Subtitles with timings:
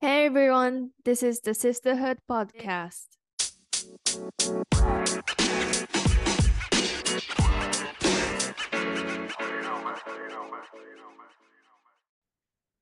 [0.00, 3.18] Hey everyone, this is the Sisterhood Podcast.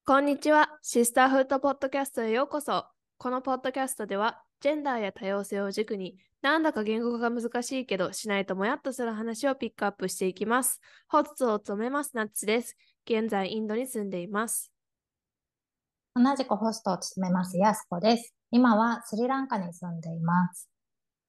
[0.05, 2.85] こんにちは、シスターフットポッドキャストへようこそ。
[3.17, 10.83] このポッドキャストでは、ジェンダーや多様性を軸に、なんだか言語化が難しいけど、しないともやっとする話をピックアップしていきます。
[11.09, 12.77] ホストを務めますナッツです。
[13.07, 14.76] 現在、インドに住んでいます。
[16.19, 18.35] 同じくホストを務めますヤスコです。
[18.51, 20.71] 今はスリランカに住んでいます。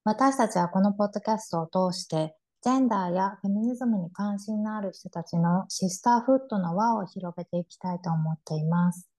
[0.02, 9.10] 私たちはこのポッドキャストを通して、ジェンダーやフェミニズムに関心のある人たちのシスターフットの輪を広げていきたいと思っています。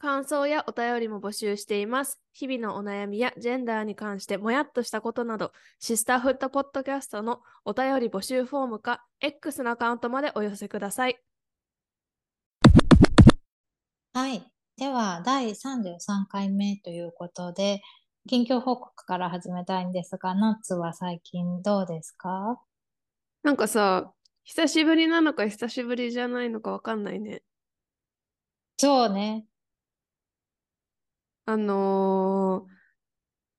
[0.00, 2.20] 感想やお便りも募集しています。
[2.32, 11.22] 日々のお悩みやジェンダーに関してもやっとしたことなど、シスターフットポッドキャストのお便り募集フォームか X のアカウントまでお寄せください。
[14.12, 14.51] はい。
[14.78, 17.82] では、第33回目ということで、
[18.28, 22.60] 近況報告から始めたいんですが、ナッツは最近どうですか？
[23.42, 24.12] なんかさ、
[24.44, 27.42] 久しぶりなのか久しぶりじゃないのかわかんないね。
[28.78, 29.44] そうね。
[31.44, 32.66] あの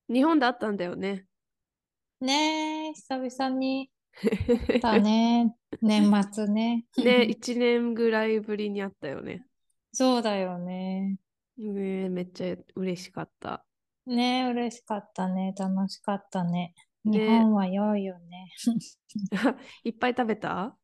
[0.10, 1.26] ー、日本で会ったんだよね。
[2.22, 3.92] ねえ、久々に
[4.82, 5.56] だね。
[5.82, 6.86] 年末ね。
[6.98, 9.46] ね、1年ぐらいぶりに会ったよね。
[9.94, 11.18] そうだよね。
[11.58, 13.66] ねめっちゃ嬉しかった。
[14.06, 15.54] ねえ、嬉しかったね。
[15.58, 16.74] 楽しかったね。
[17.06, 18.48] ね日本は良いよね。
[19.84, 20.78] いっぱい食べた？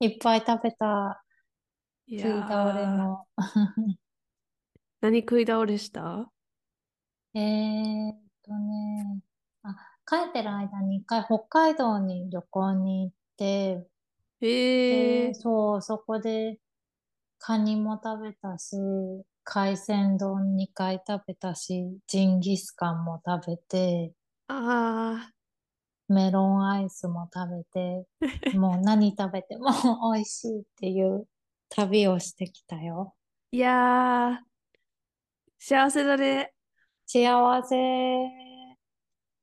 [0.00, 1.24] いっぱい食べた。
[2.06, 3.26] い食い倒れも。
[5.00, 6.32] 何食い倒れした？
[7.34, 9.20] えーっとね。
[9.62, 9.74] あ、
[10.06, 13.88] 帰ってる間に一回北海道に旅行に行って、
[14.40, 16.60] へえで、そう、そこで
[17.46, 18.74] カニも食べたし、
[19.42, 24.14] 海鮮丼2回食べたし、ジンギスカンも食べて、
[24.48, 25.30] あ
[26.08, 28.06] メロンアイスも食べて、
[28.56, 29.66] もう何食べても
[30.14, 31.28] 美味しいっていう
[31.68, 33.14] 旅をしてきたよ。
[33.52, 34.38] ー、いやー、
[35.58, 36.54] 幸せだね。
[37.04, 37.76] 幸せ。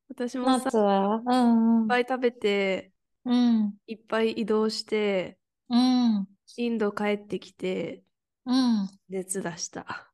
[0.08, 1.22] 私も夏は？
[1.24, 1.88] うんうん。
[1.88, 2.90] ぱい食べて、
[3.24, 3.74] うん。
[3.86, 5.38] いっぱい移動して、
[5.68, 6.31] うん。
[6.56, 8.02] インド帰ってきて、
[8.44, 8.88] うん。
[9.08, 10.12] 熱出した。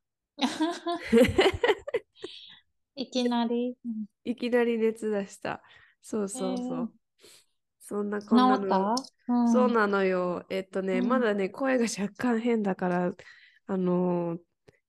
[2.95, 3.75] いきなり。
[4.23, 5.61] いきなり熱出した。
[6.01, 6.93] そうそうそえーう。
[7.81, 8.95] そんな治こんなの。
[9.27, 9.37] うん。
[9.43, 10.45] そうなのよ。
[10.49, 13.13] えっとね、うんまだね、声が若干変だから、
[13.67, 14.41] あのー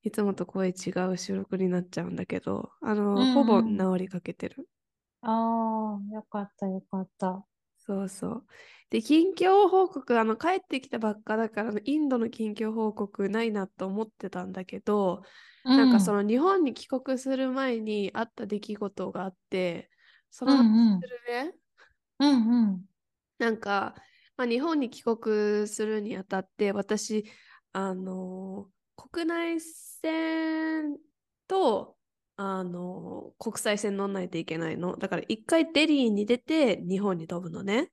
[0.05, 4.69] いつもと声違う収録になっちゃうんだけど、あのーうんほぼうん治りかけてる。
[5.23, 7.47] ああ、よかったよかった。
[7.91, 8.47] そうそう。
[8.91, 15.23] で、近況報告、あの、帰ってきたばっかだから、インドの近況報告ないなと思ってたんだけど、
[15.75, 19.91] なんかその日本に帰国する前にあった出来事があって、
[20.31, 21.21] そのうんうん話する
[21.53, 21.61] ね。
[22.19, 22.87] うんうん。
[23.39, 23.95] なんか、
[24.37, 27.25] まあ、日本に帰国するにあたって、私、
[27.73, 30.99] あの国内線
[31.47, 31.97] と、
[32.43, 34.97] あの国際線乗んないといけないの。
[34.97, 37.91] だから一回デリーに出て日本に飛ぶのね。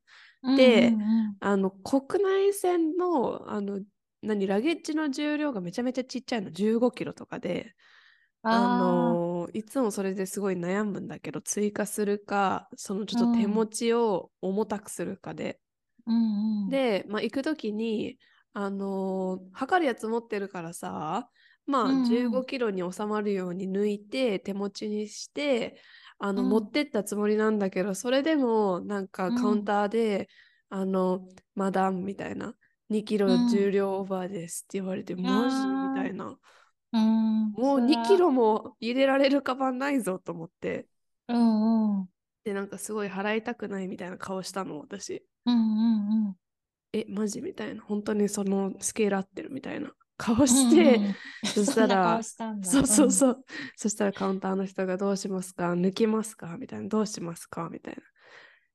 [0.56, 3.80] でうんうんうんあの国内線の、あの、
[4.24, 7.75] 何、ラゲッジの重量がめちゃめちゃちっちゃいの、15キロとかで、
[8.50, 15.59] あのいつもそれですごい悩むんだけど、追加するか、そのちょっと手持ちを重たくするかで。
[16.06, 16.69] あーうんうん。
[16.72, 18.18] で、まあ、行くときに、
[18.53, 21.30] あのー測るやつ持ってるからさ、
[21.67, 25.79] まあ、うんうん15キロに収まるように抜いて、手持ちにして、
[26.17, 30.29] あの、うん持ってったつもりなんだけど、それでも、なんか、うんカウンターで、
[30.69, 32.56] あの、マダムみたいな、
[32.89, 36.38] 2キロうん重量オーバーですって言われて、マジみたいな。
[36.94, 40.88] うん、もうそら2キロも入れられるカバンないぞと思って。
[41.27, 42.09] うんうん。
[42.45, 45.25] で、なんかすごい払いたくないみたいな顔したの、私。
[45.45, 46.38] うんうんうん。
[46.94, 47.81] え、マジみたいな。
[47.81, 52.22] 本当にそのスケール合ってるみたいな顔して、うんうんそしたら
[52.63, 53.45] そうそうそう。
[53.75, 55.74] そしたらカウンターの人がどうしますか？
[55.74, 56.57] 抜きますか？
[56.57, 56.89] みたいな。
[56.89, 57.97] どうしますかみたい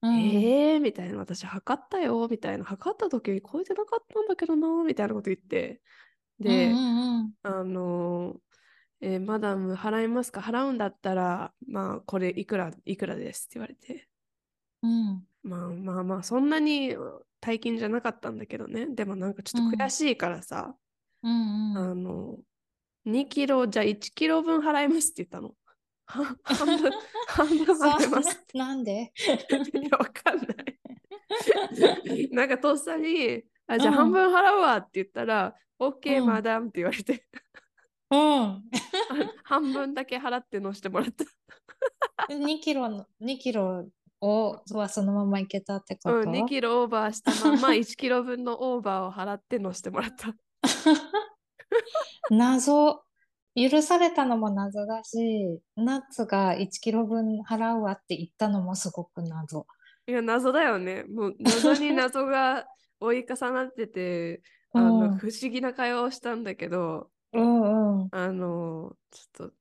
[0.00, 0.08] な。
[0.08, 0.20] うん。
[0.20, 0.80] えー？
[0.80, 1.18] みたいな。
[1.18, 2.64] 私測ったよみたいな。
[2.64, 5.80] 測った時超えてなかったんだけどなみたいなこと言って。
[6.38, 8.38] で、うんうんあのー
[9.04, 13.46] えーマダム払いますか払うんだったら、まあ、これいくら、いくらです？
[13.46, 14.08] って言われて。
[14.82, 15.24] うん。
[15.42, 16.96] まあまあまあ、そんなに
[17.40, 18.86] 大金じゃなかったんだけどね。
[18.86, 20.76] でもなんかちょっと悔しいからさ、
[21.22, 21.78] うんうん。
[21.78, 22.38] あの、
[23.06, 25.54] 2キロ、じゃあ1キロ分払いますって言ったの。
[26.06, 26.90] は 半分、
[27.28, 28.44] 半分払います。
[28.50, 29.12] そなんで？
[29.74, 32.28] いや、わかんない。
[32.30, 37.26] なんかとっさに、あ、じゃあうん半分払うわって言ったら、OK、うんマダムって言われて、
[38.10, 38.18] うん。
[38.18, 38.62] あ
[39.44, 41.24] 半分だけ払って乗してもらった。
[42.28, 43.88] 2キロの、2キロ
[44.20, 50.34] をはそのまま行けたってこと、うん、2キロオーバーしたまんま1キロ分のオーバーを払って乗してもらった。
[52.30, 53.02] 謎。
[53.54, 59.66] 許されたのも謎だし、ナッツが1キロ分払うわって言ったのもすごく謎。
[60.06, 61.04] いや、謎だよね。
[61.04, 62.66] もう謎に謎が
[63.00, 64.42] 追い重なってて、
[64.72, 68.10] あうのん不思議な会話をしたんだけど、うんうん。
[68.10, 69.54] あの、ちょっと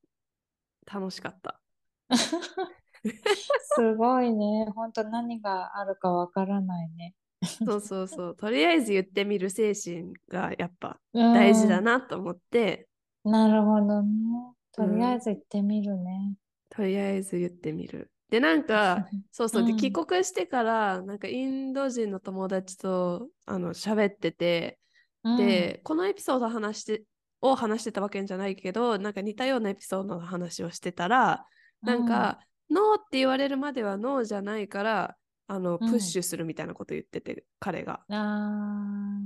[0.94, 1.62] 楽しかった。
[3.76, 4.66] すごいね。
[4.76, 7.16] 本当何があるかわからないね。
[7.44, 8.36] そうそうそう。
[8.36, 12.88] とりあえず言ってみる精神がやっぱうん大事だなと思って、
[13.24, 14.10] なるほどね。
[14.72, 16.36] とりあえず行ってみるね。
[16.70, 18.12] とりあえず言ってみる。
[18.30, 19.66] で、なんか、 そうそう。
[19.66, 24.80] で、うん帰国してから、なんかインド人の友達とあの喋ってて、
[25.24, 27.04] うん、で、このエピソード話して
[27.42, 31.46] を話してたわけじゃないけど、なんか似たようなエピソードの話をしてたら、
[31.82, 32.40] なんか、
[32.70, 35.18] ノーって言われるまではノーじゃないから、
[35.52, 38.00] あの、うんプッシュするみたいなこと言ってて、彼が。
[38.08, 39.22] うん、あ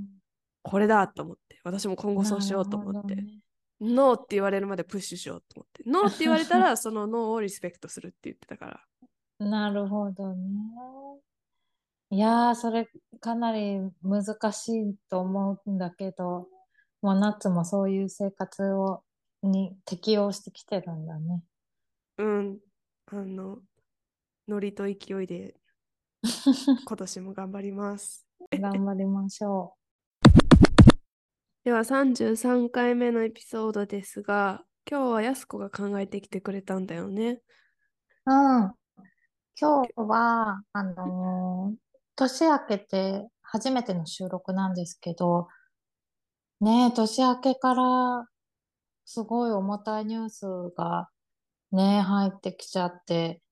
[0.63, 3.41] これだと思って、私も今ー後そうしようと思って、ね
[3.79, 8.65] ノーって言われるまでプッシュしようと思って、ノーって言われたら、 そのノーをリスペクトするって言ってたか
[9.39, 9.47] ら。
[9.47, 10.49] なるほどね。
[12.09, 12.89] いやー、それ
[13.19, 16.47] かなり難しいと思うんだけど、
[17.01, 19.03] もうナッツもそういう生活を
[19.43, 21.43] に適応してきてるんだね。
[22.17, 22.59] うん。
[23.07, 23.59] あの、
[24.47, 25.55] ノリと勢いで
[26.85, 28.25] 今年も頑張ります。
[28.51, 29.75] 頑張りましょ
[31.63, 37.41] では33回目のエピソードですが、今日はやすこが考えてきてくれたんだよね。
[38.25, 38.31] う。
[38.31, 38.75] うん。
[39.59, 41.85] 今日は、あのー
[42.17, 45.49] 年明けて初めての収録なんですけど、
[46.61, 48.25] ねえ、年明けから
[49.03, 50.45] すごい重たいニュース
[50.77, 51.09] が
[51.73, 53.44] ね、入ってきちゃって、う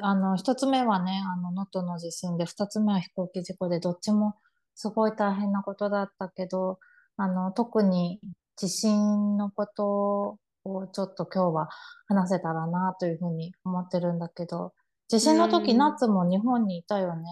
[0.00, 4.34] あの、一つ目はね、あの、能登の地震で、二つ目は飛行機事故で、どっちも
[4.74, 6.78] すごい大変なことだったけど、
[7.16, 8.20] あの、特に
[8.56, 11.68] 地震のことをちょっと今日は
[12.08, 14.72] 話せたらなというふうに思ってるんだけど、
[15.08, 17.24] 地震の時、うんナッツも日本にいたよね。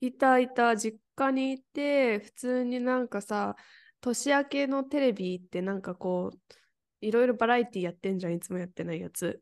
[0.00, 3.54] いたいた、実家にいて、普通になんかさ、
[4.00, 6.38] 年明けのテレビってなんかこう、
[7.00, 9.40] いろいろバラエティやってんじゃん、いつもやってないやつ。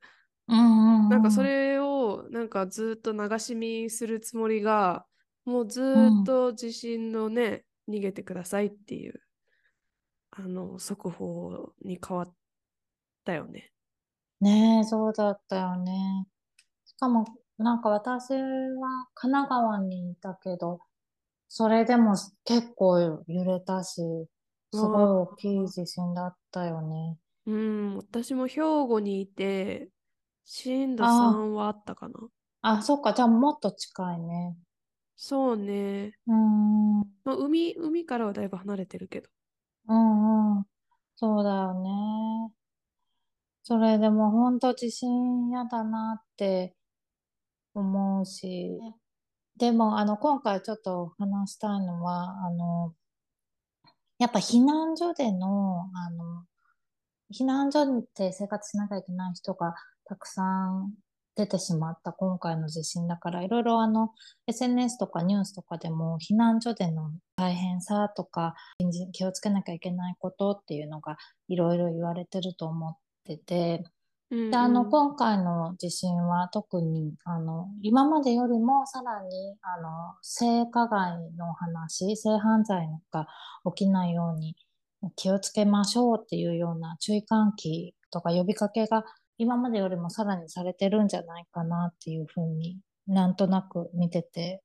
[0.50, 1.11] うんうんうん。
[1.11, 5.06] なんかそれをなんかずっと流し見するつもりが、
[5.44, 9.20] もうずーっと地震のね、逃げてくださいっていう、
[10.32, 12.35] あの、速報に変わっ
[13.25, 13.73] たよね。
[14.41, 16.26] ねえ、そうだったよね。
[16.85, 17.26] しかも、
[17.58, 18.38] なんか私は
[19.14, 20.81] 神奈川にいたけど、
[21.49, 22.14] それでも
[22.44, 24.03] 結構揺れたし、
[24.73, 27.19] すごい大きい地震だったよね。
[27.46, 29.91] うん、私も兵庫にいて、
[30.52, 32.14] 震度あ3はあったかな？
[32.62, 34.56] あ、そっか、じゃあもっと近いね。
[35.17, 36.19] そうね。
[36.26, 39.31] うーん、うんまあ、海、海からはだいぶ離れてるけど。
[39.88, 39.94] う
[40.61, 40.64] ん。
[41.17, 42.55] そうだよね。
[43.62, 46.76] それでも本当地震嫌だなって
[47.75, 48.79] 思うし、
[49.56, 52.94] でもあの今回ちょっと話したいのは、あの、
[54.19, 56.46] やっぱ避難所での、あの、
[57.32, 59.75] 避難所で生活しなきゃいけない人が
[60.10, 60.93] たくさん
[61.36, 64.10] 出てしまった今回の地震だから、いろいろあの、
[64.48, 68.56] SNS とかニュースとかでも避難所での大変さとか、
[69.12, 73.84] 気をつけなきゃいけないことっていうのがいろいろ言われてると思ってて、
[74.32, 83.29] うんで、あの、うん今回の地震は特に、あの、今までよりもさらに、あの、性加害の話、性犯罪が
[83.76, 84.56] 起きないように
[85.14, 89.05] 気をつけましょうっていうような注意喚起とか呼びかけが
[89.41, 94.61] 今までよりもさらにされてるんじゃないかなっていうふうになんとなく見てて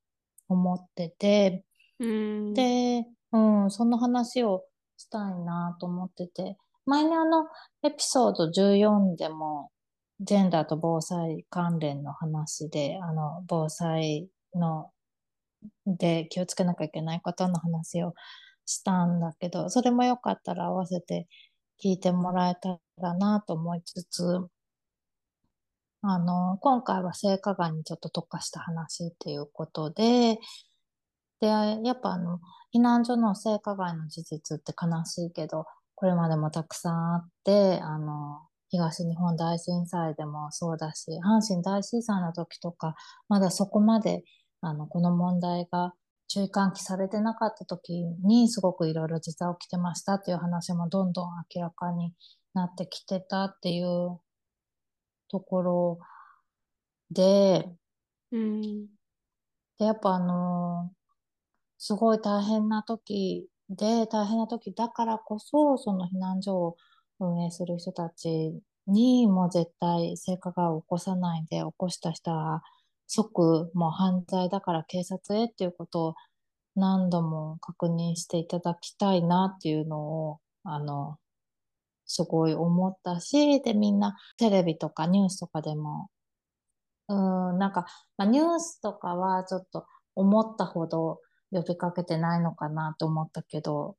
[0.48, 1.64] 思ってて、
[1.98, 2.52] うん。
[2.52, 4.64] で、うん、その話を
[4.98, 7.46] したいなと思ってて、前にあの、
[7.84, 9.70] エピソード14でも、
[10.20, 14.90] ジェンダーと防災関連の話で、あの、防災の、
[15.86, 18.12] で気をつけなきゃいけないことの話を
[18.66, 21.28] したんだけど、それもよかったら合わせて
[21.82, 24.22] 聞いてもらえたらなと思いつつ、
[26.08, 30.38] あの、今回は性加害にちょっと特化した話っていうことで、
[31.40, 32.38] で、やっぱあの、
[32.72, 42.94] 避難所の性加害の事実って悲しいけど、これまでもたくさんあって、あの、東日本大震災でもそうだし、阪神大震災の時とか、
[43.28, 44.22] まだそこまで、
[44.60, 45.92] あの、この問題が
[46.28, 52.12] 注意喚起されてなかった時に、すごくいろいろ実は起きてましたっていう話もどんどん明らかに
[52.54, 54.20] なってきてたっていう
[55.28, 55.98] ところ
[57.10, 57.68] で、
[58.32, 58.86] うん。
[59.78, 60.90] で、やっぱあの
[61.78, 66.76] すごい大変な時で、大変な時だからこそ、その避難所を
[67.20, 72.62] 運営する人たちにもう絶対性加害を起こさないで、起こした人は
[73.06, 76.14] 即もう犯罪だから警察へっていうことを
[76.76, 81.18] 何度も確認していただきたいなっていうのを、あの、
[82.06, 86.10] すごい思ったし、で、みんなテレビとかニュースとかでも、
[87.08, 87.86] うん、なんか、
[88.16, 91.20] まあ、ニュースとかはちょっと思ったほど
[91.52, 93.96] 呼びかけてないのかなと思ったけど、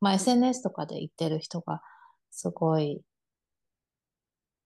[0.00, 1.82] まあ、SNS とかで言ってる人が
[2.30, 3.02] すごい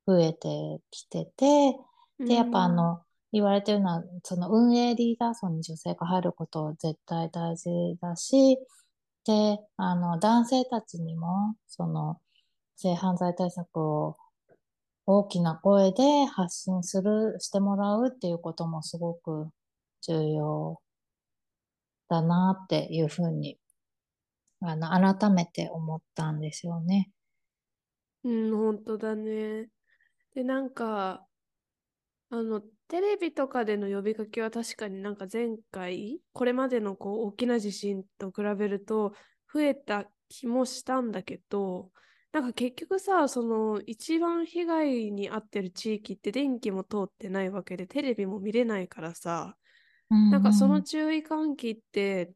[0.07, 1.77] 増えてきてて、
[2.19, 3.03] で、やっぱあの、
[3.33, 8.59] 言われてるのは、その運営リーダー層に女性が入ること絶対大事だし、
[9.27, 12.21] で、あの、男性たちにも、その、
[12.77, 14.17] 性犯罪対策を
[15.07, 19.49] 大きな声で発信する、してもらうっていうこともすごく
[20.03, 20.81] 重要
[22.09, 23.59] だなっていうふうに、
[24.61, 27.11] あの、改めて思ったんですよね。
[28.25, 29.69] うん、本当だね。
[30.35, 31.27] で、なんか、
[32.31, 39.13] あの、テレビとかでの呼びかけは確かになんか前回、これまでのこう大きな地震と比べると
[39.53, 41.91] 増えた気もしたんだけど、
[42.37, 49.57] なんか結局さ、その一番被害に遭ってる地域って電気も通ってないわけで、テレビも見れないからさ、
[50.29, 52.35] なんかその注意喚起って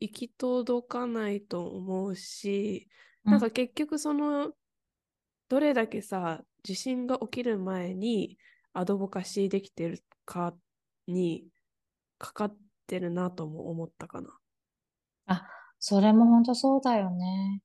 [0.00, 2.88] 行き届かないと思うし、
[3.28, 4.52] なんか結局その、
[5.48, 8.38] どれだけさ、地震が起きる前に
[8.72, 10.56] アドボカシーできてるか
[11.06, 11.46] に
[12.18, 12.56] かかっ
[12.88, 14.36] てるなとも思ったかな。
[15.26, 15.46] あ、
[15.78, 17.62] それも本当そうだよね。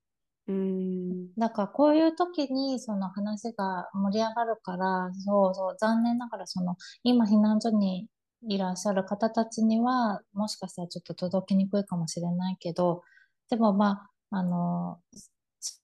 [0.51, 1.33] うん。
[1.35, 8.07] だからこういう時にその話が盛り上がるから、そうそう、残念ながらその今避難所に
[8.47, 13.03] いらっしゃる方たちにはもしかしたらちょっと届きにくいかもしれないけど、
[13.49, 14.99] でもまあ、あの、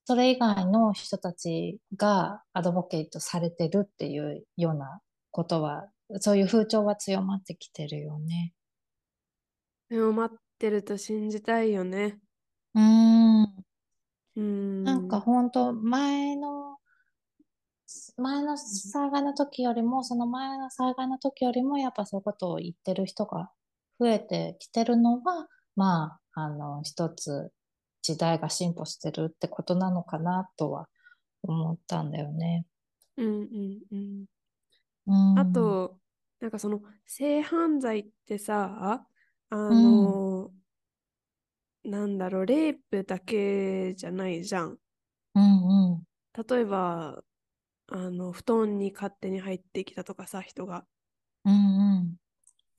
[0.06, 5.88] それ以外の人たちがアドボケイトされてるっていうようなことは、
[6.20, 8.54] そういう風潮は強まってきてるよね。
[9.90, 12.20] でも待ってると信じたいよね。
[12.74, 13.67] うーん。
[14.38, 14.84] うん。
[14.84, 16.78] なんか本当前の、
[18.18, 23.52] 前の災害の時よりも、その前の災害の時よりも、やっぱそういうことを言ってる人が
[24.00, 27.52] 増えてきてるのは、まあ、あの、一つ
[28.02, 30.88] 時代が進歩してるってことなのかなとは
[31.44, 32.66] 思ったんだよね。
[33.18, 34.26] うんうんうん。
[35.08, 35.40] うん。
[35.40, 35.98] あと、
[36.40, 39.08] なんかその性犯罪ってさ、
[39.50, 40.52] あの、
[41.88, 44.78] なんだろう、レイプだけじゃないじゃん。
[45.36, 46.04] うんうん。
[46.48, 47.24] 例えば、
[47.88, 50.86] あの、布団に勝手に入ってきたとかさ、人が。
[51.46, 52.16] うんうん。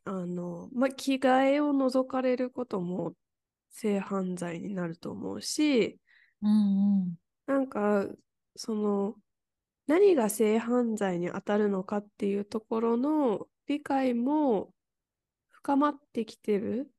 [0.04, 3.14] あの、まあ、着替えを覗かれることも
[3.70, 5.98] 性犯罪になると思うし、
[6.42, 7.14] うんうん。
[7.46, 8.06] なんか、
[8.56, 9.14] その、
[9.86, 14.74] 何が性犯罪に当たるのかっていうところの理解も
[15.48, 16.90] 深まってきてる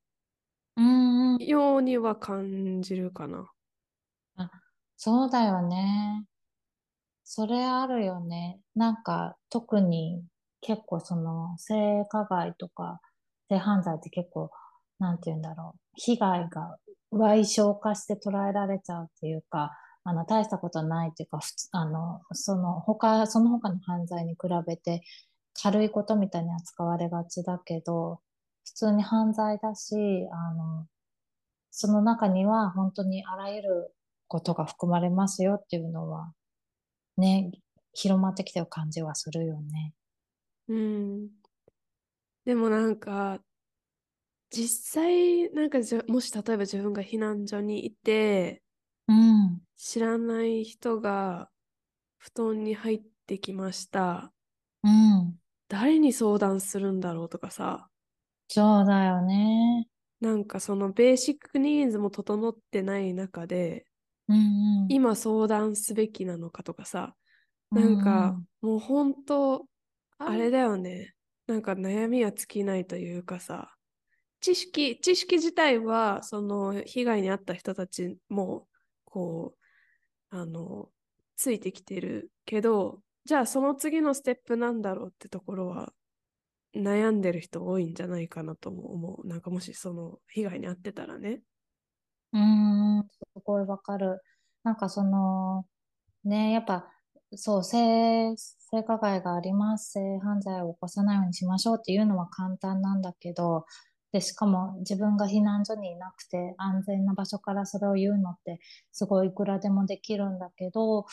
[0.79, 1.45] うんうん。
[1.45, 3.51] ようには感じるかな。
[4.97, 6.25] そうだよね。
[7.23, 8.59] それあるよね。
[8.75, 10.23] なんか特に
[10.61, 12.99] 結構その性加害とか
[13.49, 14.51] 性犯罪って結構、
[14.99, 15.79] なんて言うんだろう。
[15.95, 16.77] 被害が
[17.11, 19.71] 賠償化して捉えられちゃうっていうか、
[20.03, 21.39] あの、大したことないっていうか、
[21.71, 25.01] あの、その他、その他の犯罪に比べて
[25.61, 28.21] 軽いことみたいに扱われがちだけど、
[28.65, 29.95] 普通に犯罪だし、
[30.31, 30.87] あの、
[31.71, 33.95] その中には本当にあらゆる
[34.27, 36.33] ことが含まれますよっていうのは、
[37.17, 37.51] ね、
[37.93, 39.93] 広まってきてる感じはするよね。
[40.67, 41.29] うん。
[42.45, 43.39] でもなんか、
[44.51, 48.63] 実際、なんかじゃ、もし例えば自分が避難所にいて、
[49.07, 49.61] うん。
[49.75, 51.49] 知らない人が
[52.17, 54.31] 布団に入ってきました。
[54.83, 55.39] うん。
[55.67, 57.89] 誰に相談するんだろうとかさ、
[58.49, 59.87] そうだよね。
[60.21, 63.85] なんかそのベーシックニーズも整ってない中で、
[64.27, 64.39] うんう
[64.87, 64.89] ん。
[64.89, 67.15] 今相談すべきなのかとかさ、
[67.73, 69.67] なんかもう本当、
[70.19, 71.15] あれだよね。
[71.47, 73.75] なんか悩みは尽きないというかさ、
[74.41, 78.67] 知識、知識自体は、その被害に遭った人たちも、
[79.05, 79.55] こ
[80.31, 80.91] う、あの、
[81.37, 85.93] ついてきてるけど、じゃあその次のステップなんだろうってところは、
[86.75, 89.27] 悩んでる人多いんじゃないかなとも思う。
[89.27, 91.41] なんかもしその被害に遭ってたらね。
[92.33, 94.21] うん、すごいわかる。
[94.63, 95.65] なんかその、
[96.23, 96.91] ね、やっぱ
[97.35, 99.91] そう、性、性加害があります。
[99.91, 103.65] 性犯罪を起こさないようにしましょうっていうのは簡単なんだけど、
[104.11, 108.59] で、しかも自分が避難所にいなくて安全な場所からそれを言うのって
[108.91, 111.05] すごいいくらでもできるんだけど、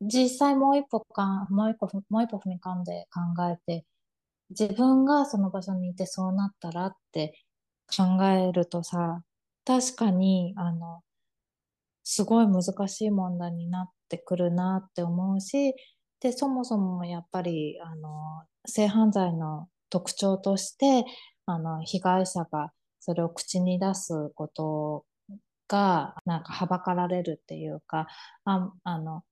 [0.00, 3.86] 実際もう一歩か、もう一歩、もう一歩踏み込んで考えて、
[4.50, 7.44] 自分がその場所にいてそうなったらって
[7.96, 9.22] 考えるとさ、
[9.64, 11.02] 確かに、あの、
[12.04, 15.74] すごい難しい問題になってくるなって思うし、
[16.20, 21.04] で、そもそもやっぱり、あの、性犯罪の特徴として、
[21.46, 25.04] あの、被害者がそれを口に出すこと
[25.68, 28.06] が、なんかはばかられるっていうか、
[28.44, 29.22] ああの、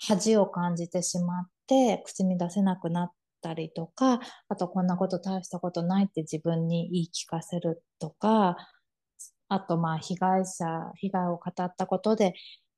[0.00, 8.56] 恥を感じてしまって、口に出せなくなってたりとか、あとこんなこと大したことないって自分に言い聞かせるとか、
[9.48, 10.64] あとまあ被害者、
[10.96, 12.34] 被害を語ったことで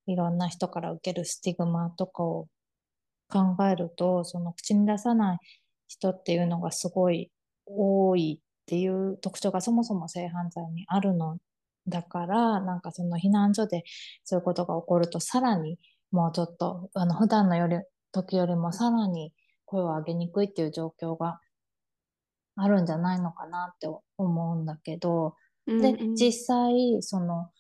[0.07, 2.49] いろんな人から受けるスティグマとかを
[3.29, 5.39] 考えると、その口に出さない
[5.89, 7.31] 人っていうのがすごい
[7.67, 11.39] 多いっていう特徴がそもそも性犯罪にあるの
[11.89, 13.85] だから、なんかその避難所で
[14.25, 15.79] そういうことが起こるとさらに
[16.13, 17.77] もうちょっと、あの普段のより
[18.13, 19.33] 時よりもさらに
[19.71, 21.41] 声を上げにくいっていう状況が
[22.57, 25.37] あるんじゃないのかなって思うんだけど、
[25.67, 27.51] で、実際、その、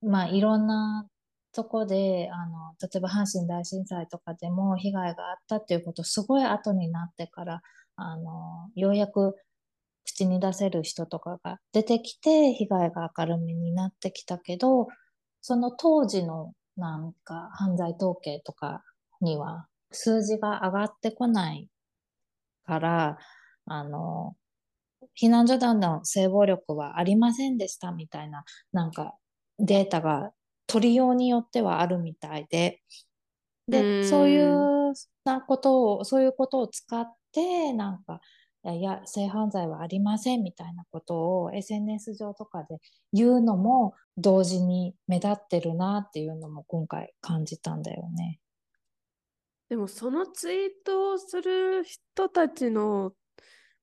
[0.00, 1.08] まあ、いろんな
[1.52, 7.62] とこで、あの、例えば阪神大震災とかでも被害があったっていうこと、すごい後になってから、
[7.96, 9.34] あの、ようやく
[10.04, 14.86] 口に出せる人とかが出てきて、被害が明るみになってきたけど、
[15.40, 18.82] その当時のなんか犯罪統計とか
[19.20, 21.68] には数字が上がってこない
[22.64, 23.18] から、
[23.66, 24.36] あの、
[25.20, 29.14] 避難所団の性暴力はありませんでしたみたいな、なんか
[29.58, 30.32] データが
[30.66, 32.80] 取りようによってはあるみたいで、
[33.68, 34.72] で、そういう
[35.24, 38.20] なことを、そういうことを使って、なんか、
[38.64, 42.78] いや、性犯罪はありませんみたいなことを SNS 上とかで
[43.12, 48.38] 言うのも同時に目立ってるなっていうのも今回感じたんだよね。
[49.72, 53.14] でもそのツイートをする人たちの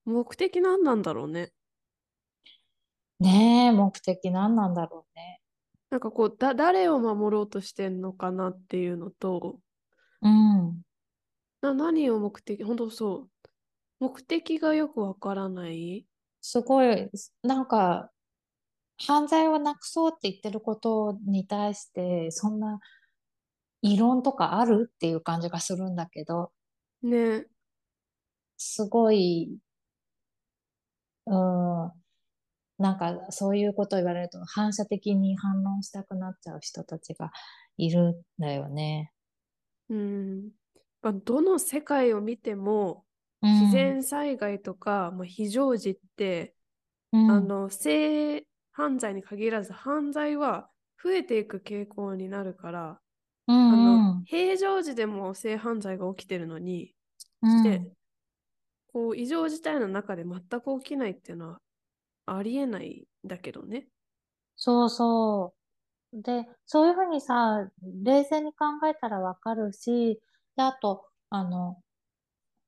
[0.04, 1.50] 目的何なんだろうね。
[3.18, 5.40] ねえ、目的何なんだろうね。
[5.90, 9.58] なんかこう、だ、誰を守ろうとしてんのかなっていうのと、
[10.22, 10.80] うん。
[11.60, 13.48] な、何を目的、本当そう。
[13.98, 16.06] 目的がよくわからない。
[16.40, 17.10] すごい、
[17.42, 18.12] なんか、
[18.96, 22.78] 犯罪をなくそうって言ってることに対して、そんな
[23.82, 26.52] 異論とかあるっていう感じがするんだけど、
[27.02, 27.46] ね。
[28.56, 29.58] すごい
[31.26, 31.92] うん、
[32.78, 37.30] なんかそういうこと言われると反射的に反論したくなっちゃう人たちが
[37.76, 39.12] いるんだよね。
[39.88, 40.50] うん。
[41.02, 43.04] まあ、どの世界を見ても、
[43.42, 46.54] 自然災害とか、まあ、非常時って、
[47.12, 50.68] うん、あの性犯罪に限らず犯罪は
[51.02, 53.00] 増えていく傾向になるから、
[53.46, 56.94] あの平常時でも性犯罪が起きてるのに、
[57.42, 57.80] うん、で
[58.92, 61.60] こう異常事態の中で全く起きないっていうのは
[62.26, 63.88] ありえないんだけどね。
[64.56, 65.54] そうそ
[66.12, 66.22] う。
[66.22, 67.68] で、そういうふうにさ、
[68.02, 70.20] 冷静に考えたらわかるし、
[70.56, 71.78] で、あと、あの、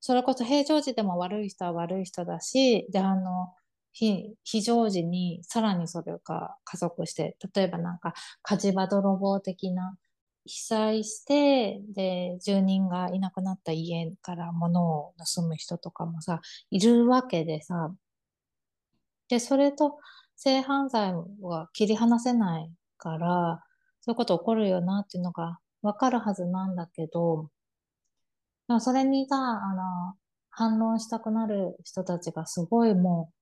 [0.01, 3.53] それこそ平常時でも悪い人は悪い人だし、で、あの、
[3.93, 9.97] 非非常時にさらにそれが加速して、例えばなんか火事場泥棒的な
[10.45, 17.93] 被災して、で、住人がいなくなった家から物を盗む人とかもさ、いるわけでさ、
[19.29, 19.97] で、それと
[20.35, 23.63] 性犯罪は切り離せないから、
[24.01, 27.49] そういうこと起こるよなっていうのがわかるはずなんだけど、
[28.79, 30.15] それにさ、あの、
[30.49, 33.33] 反論したくなる人たちがすごいもう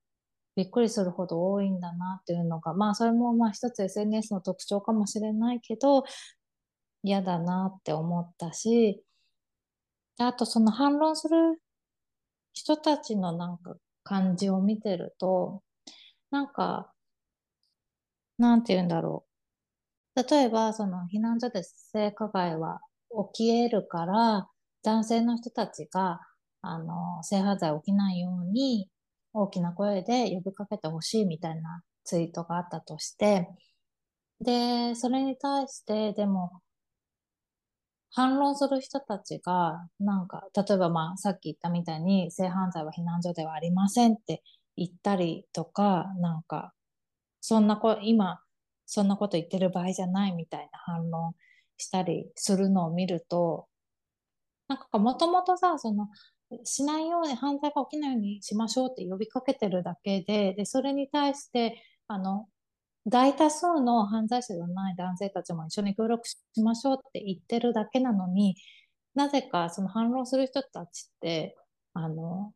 [0.56, 6.04] びっくりするほど多いんだなっていうのが、まあそれもまあ一つ SNS の特徴かもしれないけど、
[7.04, 9.04] 嫌だなって思ったし、
[10.20, 11.62] あとその反論する
[12.54, 15.64] 人たちのなんか感じを見てると、
[16.32, 16.94] なんか、
[18.38, 19.26] なんて言うんだろ
[20.16, 20.24] う。
[20.30, 22.82] 例えば、その避難所で性加害は
[23.34, 24.50] 起き得るから、
[24.84, 26.20] 男性の人たちが、
[26.62, 28.90] あの、性犯罪起きないように
[29.34, 33.48] 大きな声で呼びかけてほしいみたいなツイートがあったとして、
[34.42, 36.62] で、それに対して、でも、
[38.14, 44.44] 反論する人たちが、なんか、例えばまあ、さっき言ったみたいに、性犯罪は避難所ではありませんって
[44.76, 46.74] 言ったりとか、なんか、
[47.40, 48.42] そんなこ、今、
[48.86, 51.34] そんなこと言ってる場合じゃないみたいな反論
[51.78, 53.68] したりするのを見ると、
[54.68, 56.10] なんかもともとさ、その、
[56.66, 62.48] しないように、犯罪が起きないようにしましょうって呼びかけてるだけで、で、それに対して、あの、
[63.08, 68.56] 大多数の犯罪者じゃない男性たちも一緒に協力しましょうって言ってるだけなのに、
[69.16, 71.58] なぜかその反論する人たちって、
[71.94, 72.54] あの、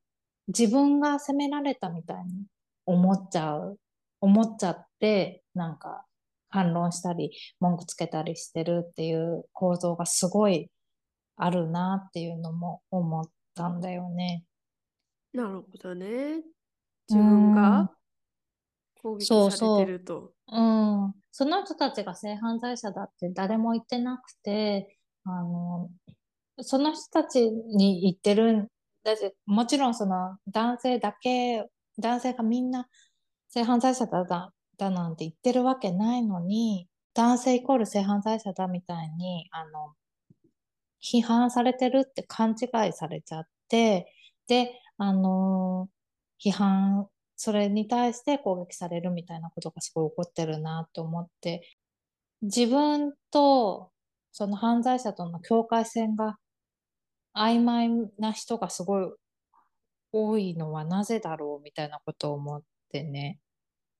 [0.47, 2.45] 自分が責められたみたいに
[2.85, 3.79] 思っちゃう、
[4.21, 6.05] 思っちゃって、なんか
[6.49, 10.69] 反論したり、文句つけたりしてるっていう構造がすごい
[11.35, 14.45] あるなっていうのも思ったんだよね。
[15.33, 16.43] なるほどね。
[17.09, 17.91] 自分が？
[19.05, 20.31] 攻撃されてると。
[20.51, 21.13] うん。
[21.31, 25.89] その人たちが性犯罪者だって誰も言ってなくて、あの、
[26.61, 28.71] その人たちに言ってる
[29.03, 29.13] だ、
[29.45, 31.65] もちろんその男性だけ、
[31.99, 32.87] 男性がみんな
[33.49, 39.93] 性犯罪者だだだなんて言ってるわけないのに、男性イコール性犯罪者だみたいに、あの、
[41.01, 44.11] 批判されてるって勘違いされちゃって、
[44.47, 45.89] で、あの
[46.43, 51.61] 批判それに対して攻撃されるみたいなことがすごい起こってるなと思って、
[52.41, 53.91] 自分と
[54.31, 56.37] その犯罪者との境界線が
[57.35, 59.09] 曖昧な人がすごい
[60.11, 63.39] 多いのはなぜだろうみたいなことを思ってね。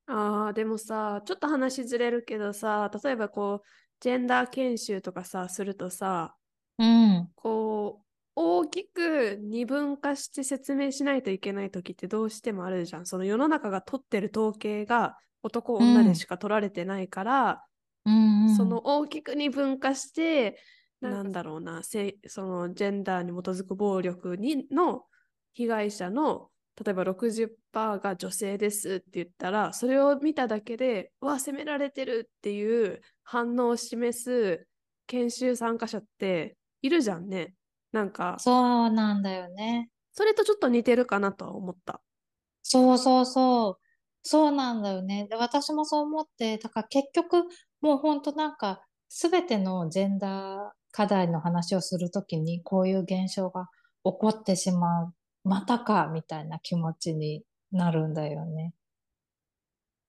[0.07, 3.67] ああ、でもさ、ちょっと話ずれるけどさ、例えばこう、
[3.99, 6.35] ジェンダー研修とかさ、するとさ、
[6.77, 8.04] うん、こう、
[8.35, 13.05] 大きく二分化して説明しないといけない時ってどうしてもあるじゃん。
[13.05, 17.63] その世の中が取ってる統計が男女でしか取られてないから、
[18.05, 20.59] うんうん、その大きく二分化して
[21.01, 25.03] なんだろうなそのジェンダーに基づく暴力にの
[25.53, 26.49] 被害者の
[26.83, 34.67] 例えば60%が女性ですって言ったらそれを見ただけでわ責められてるっていう反応を示す
[35.07, 37.53] 研修参加者っているじゃんね。
[37.95, 39.89] なんか、そうなんだよね。
[40.11, 42.01] それとちょっと似てるかなとは思った。
[42.61, 43.83] そうそうそう。
[44.21, 45.27] そうなんだよね。
[45.29, 47.45] で、私もそう思って、だから結局、
[47.79, 53.69] もう本当なんか、すべてのジェンダー課題の話をするときに、こういう現象が
[54.03, 55.13] 起こってしまう。
[55.45, 58.73] またか、みたいな気持ちになるんだよね。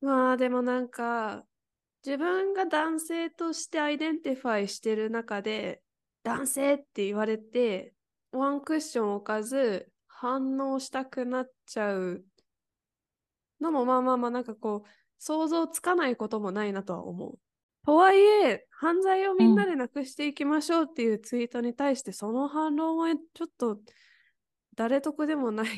[0.01, 1.45] まあでもなんか、
[2.05, 5.83] 自分が男性としてアイデンティファイしてる中で、
[6.27, 7.95] 男性って言われて、
[8.33, 12.25] ワンクッション置かず反応したくなっちゃう
[13.61, 14.89] のもまあまあまあなんかこう
[15.21, 17.39] 想像つかないこともないなとは思う。
[17.85, 23.79] とはいえ犯罪をみんなでなくしていきましょうっていうツイートに対して、その反論はちょっと
[24.75, 25.69] 誰得でもない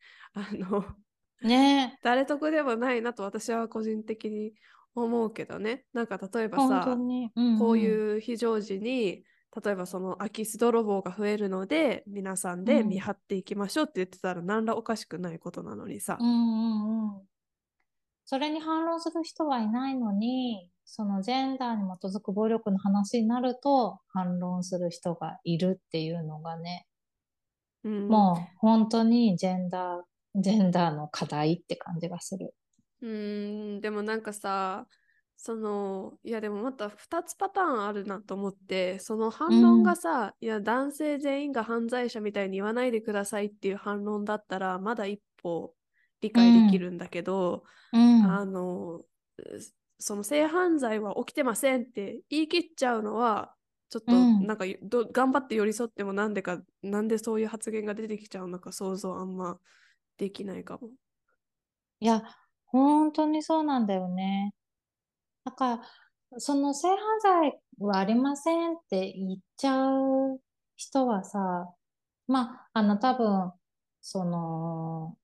[0.32, 0.86] あの
[1.42, 1.98] ね。
[2.02, 4.54] 誰得でもないなと私は個人的に
[4.94, 5.84] 思うけどね。
[5.92, 9.22] なんか例えばさ、うんうん、こういう非常時に
[9.64, 16.18] 例えばその空き巣泥棒が増えるので皆さんで見張っていきましょうって言ってたら何らおかしくないことなのにさ。
[16.20, 17.22] うんうんうん。
[18.24, 26.86] それに反論する人はいないのにそのジェンダーに基づく暴力の話になると反論する人がいるっていうのがね、
[27.84, 30.00] うん、もう本当にジェンダー
[30.34, 32.54] ジェンダーの課題って感じがする。
[33.00, 34.86] うんでもなんかさ
[35.40, 45.72] そのいやでもまた2つパターンあるなと思ってその反論がさ、うん、いや男性全員が犯罪者みたいに言わないでくださいっていう反論だったらまだ一歩
[46.20, 49.02] 理解できるんだけど、うん、あの
[50.00, 53.54] その性犯罪は起きてませんって言い切っちゃうのは
[53.90, 54.78] ちょっとなんか、うん、
[55.12, 59.58] 頑張って寄り添ってもなんでかなんでそういう発言が出てきちゃうのか想像あんま
[60.18, 60.90] できないかも。
[62.00, 62.24] いや
[62.66, 64.52] 本当にそうなんだよね。
[65.48, 65.80] だか、
[66.36, 70.40] その性犯罪はありませんって言っちゃう
[70.76, 71.72] 人はさ、
[72.26, 73.52] まあ、あの、多分、
[74.02, 75.16] その、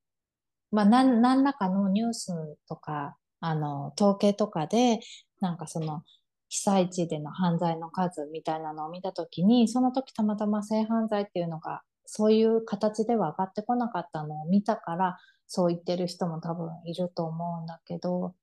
[0.70, 2.32] まあ、何、らかのニュース
[2.66, 5.00] とか、あの、統計とかで、
[5.40, 6.02] なんかその、
[6.48, 18.34] 被災地での犯罪の数みたいなのを見たときに、その時たまたま性犯罪っていうのが、そういう形では上がってこなかったのを見たから、そう言ってる人も多分いると思うんだけど、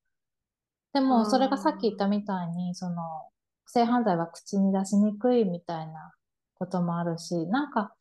[0.93, 3.29] でも、それがさっき言ったみたいに、その、
[3.65, 6.13] 性犯罪は口に出しにくいみたいな
[6.55, 7.95] こともあるし、なんか、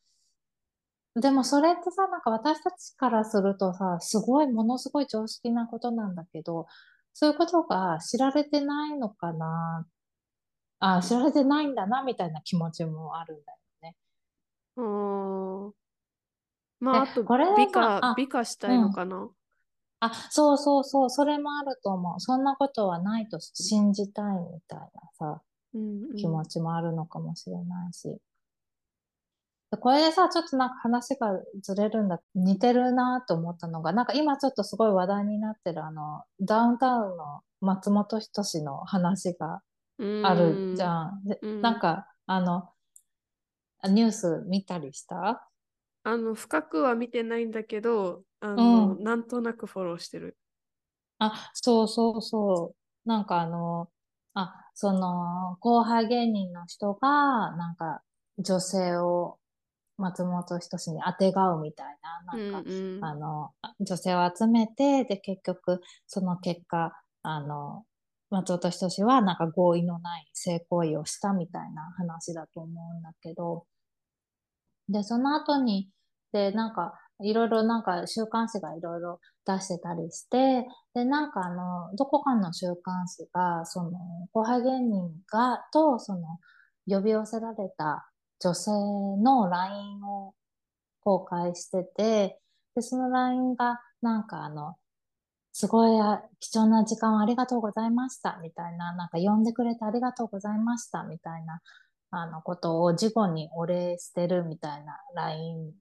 [1.15, 6.67] でもそれってさ、なんか私たちからするとさ、すごい、ものすごい常識なことなんだけど、
[7.13, 9.87] そういうことが知られてないのかな、
[10.79, 13.97] あ、知られてないんだな、みたいな気持ちもあるんだよね。
[14.77, 15.73] うん。
[16.79, 19.17] まあ、あと、美化、美化したいのかな。
[19.17, 19.31] うん
[20.01, 22.19] あ、そうそうそう、それもあると思う。
[22.19, 25.41] そんなことはないと信じたいみたいなさ。
[25.73, 28.19] うんうん気持ちもあるのかもしれないし。
[29.71, 39.61] でこれでさ、ちょっとなんか話がずれるんだ、似てるなと思ったのが、なんか今ちょっとすごい話題になってるあの、ダウンタウンの松本人志の話が
[40.23, 41.21] あるじゃん。
[41.45, 42.69] んなんか、あの、
[43.89, 45.47] ニュース見たりした？
[46.03, 50.37] あの、深くは見てないんだけど、あの、うんなんとなくフォローしてる。
[51.19, 53.07] あ、そうそうそう。
[53.09, 53.89] なんかあの、
[54.33, 57.07] あ、その、後輩芸人の人が、
[57.55, 58.01] なんか、
[58.39, 59.39] 女性を
[59.97, 67.85] 松本人志にあてがうみたいな、なんか、うんうんあの、女性を集めて、で、結局、その結果、あの、
[68.31, 73.65] 松本人志はなんか合意のない性行為をしたみたいな話だと思うんだけど、
[74.89, 75.89] で、その後に、
[76.31, 80.65] で、なんか、いろいろなんか週刊誌がいろいろ出してたりして、
[80.95, 83.91] で、なんかあの、どこかの週刊誌が、その、
[84.33, 86.39] 後輩芸人が、と、その、
[86.87, 90.33] 呼び寄せられた女性の LINE を
[91.01, 92.41] 公開してて、
[92.75, 94.75] で、その LINE が、なんかあの、
[95.53, 95.91] すごい
[96.39, 101.61] 貴重な時間をありがとうございました、みたいな、なんか呼んでくれてありがとうございました、みたいな、
[102.11, 105.73] あのことを事後にお礼してるみたいな LINE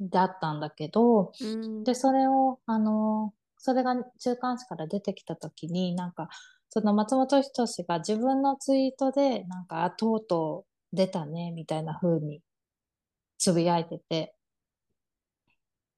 [0.00, 1.84] だったんだけど、うん。
[1.84, 6.28] で、それを、あの、それが週刊誌から出てきたときに、なんか、
[6.68, 12.42] その松本人志が自分のツイートで、なんか、あとうとう出たね、みたいな風に
[13.38, 14.34] つぶやいてて、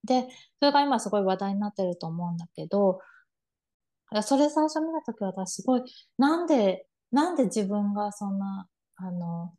[0.05, 0.29] で、
[0.61, 3.01] それが今すごい話題になってると思うんだけど、
[4.23, 5.83] それ最初見たとき私すごい、
[6.19, 9.55] なんで、なんで自分がそんな、あの、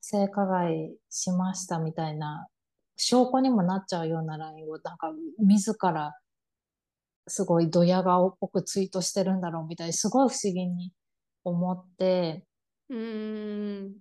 [0.00, 2.48] 性加害しましたみたいな、
[2.96, 6.14] 証拠にもなっちゃうような LINE を、なんか、自ら、
[7.28, 10.92] すごいドヤ顔っぽくツイートしてるんだろうみたいに、すごい不思議に
[11.44, 12.44] 思って、
[12.90, 13.92] うん。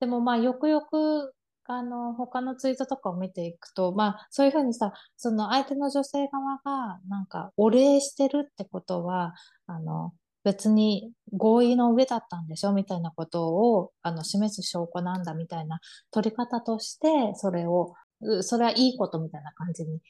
[0.00, 9.34] でもまあよくよくあの他のツイートとかを見ていくと、まあそういうふうにさ、その相手の女性側がなんかお礼してるってことは、
[9.66, 10.12] あの
[10.44, 17.94] 別に合意の上だったんでしょみたいなことをあの示す証拠なんだみたいな取り方として、それを、
[18.42, 20.00] それはいいことみたいな感じに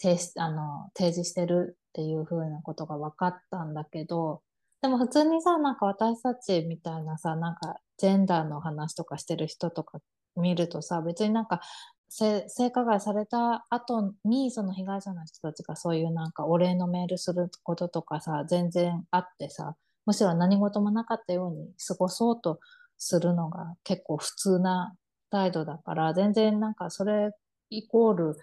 [0.00, 4.42] 提あの提示してるっていうふうなことが分かったんだけど、
[4.82, 10.00] でも普通にさ、なんか私たちみたいなさ、なんかジェンダーの話とかしてる人とか
[10.36, 11.60] 見るとさ、別になんか
[12.08, 22.60] 性加害された後にその被害者の人たちがそういうなんかお礼のメールすることとかさ、全然あってさ、むしろ何事もなかったように過ごそうと
[22.96, 24.94] するのが結構普通な
[25.30, 27.32] 態度だから、全然なんかそれ
[27.70, 28.36] イコール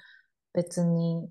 [0.54, 1.30] 別に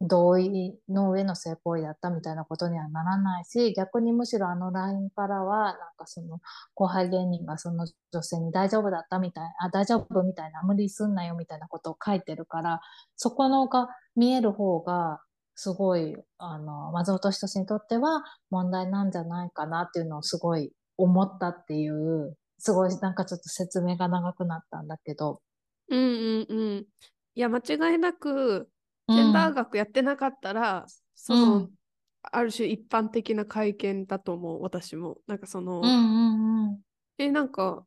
[0.00, 6.40] 同意の上の性行為だったみたいなことにはならないし、逆にむしろあの LINE からは、なんかその
[6.74, 12.80] 後輩芸人がその女性に大丈夫だったみたい、あ、大丈夫みたいな、無理すんなよみたいなことを書いてるから、
[13.16, 15.20] そこのが見える方が、
[15.56, 25.40] すごい、あの、松本人志にとっては問題なんじゃないかなっていうのをすごい思ったっていう、すごいなんかちょっと説明が長くなったんだけど。
[25.88, 26.86] うんうんうん。
[27.34, 28.68] いや、間違いなく、
[29.08, 31.70] ジェンダー学やってなかったら、その、うん
[32.30, 35.18] ある種一般的な会見だと思う、私も。
[35.26, 36.80] なんかその、うんうんうん。
[37.16, 37.86] え、なんか、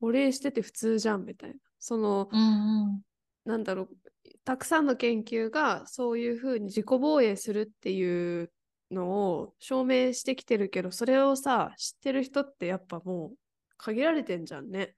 [0.00, 1.56] お礼してて普通じゃんみたいな。
[1.78, 3.02] その、うんうん。
[3.44, 3.88] なんだろう、
[4.44, 8.50] たくさんの研究がそういうふうに自己防衛するっていう
[8.90, 13.36] のを証明してきてるけど、それをさ、知ってる人ってやっぱもう
[13.76, 14.94] 限られてんじゃんね。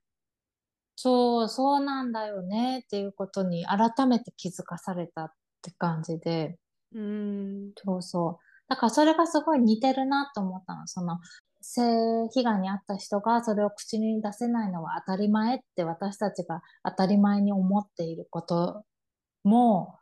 [0.95, 6.57] そう、そうなんだよねっていうことに改めて気づかされたって感じで、
[6.93, 7.73] うーん。
[7.83, 8.45] そうそう。
[8.69, 10.87] だからそれがすごい似てるなと思ったの。
[10.87, 11.19] その、
[11.61, 18.83] 性被害に遭った人がそれを口に出せないのは当たり前って私たちが当たり前に思っていること
[19.43, 19.95] も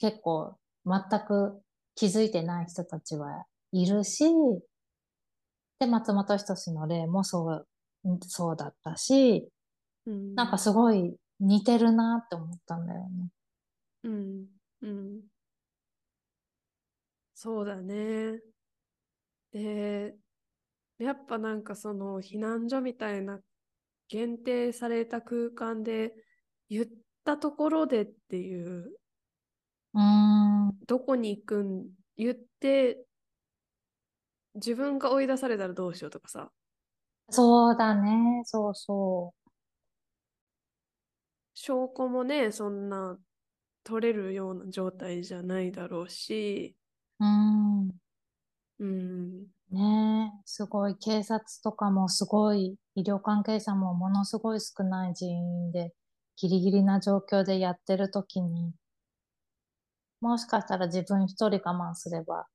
[0.00, 1.60] 結構全く
[1.96, 4.26] 気づいてない人たちはいるし、
[5.78, 7.66] で、松本人志の例もそう、
[8.26, 9.48] そうだったし、
[10.06, 13.30] うんなんかすごい似てるなって思ったんだよね。
[14.02, 14.46] うん。
[14.82, 15.22] うん。
[17.34, 18.40] そうだね。
[19.52, 20.16] で、
[20.98, 23.40] やっぱなんかその避難所みたいな
[24.08, 26.14] 限定された空間で
[26.70, 26.86] 言っ
[27.24, 28.96] たところでっていう、
[29.94, 30.00] うー
[30.70, 33.04] ん、どこに行くん、言って
[34.56, 36.50] 自分が追い出されたらどうしようとかさ、
[37.30, 39.34] そうだね、そうそ
[41.54, 43.18] 証拠もね、そんな
[43.84, 46.76] 取れるような状態じゃないだろうし、
[47.20, 47.24] う。
[47.24, 47.88] ん、
[48.78, 55.92] うん、ねえ、すごい警察とかもすごい医療関係者もものすごい少ない人員で
[56.36, 58.72] ギリギリな状況でやってる時に
[60.20, 62.48] もしかしたら自分一人我慢すれば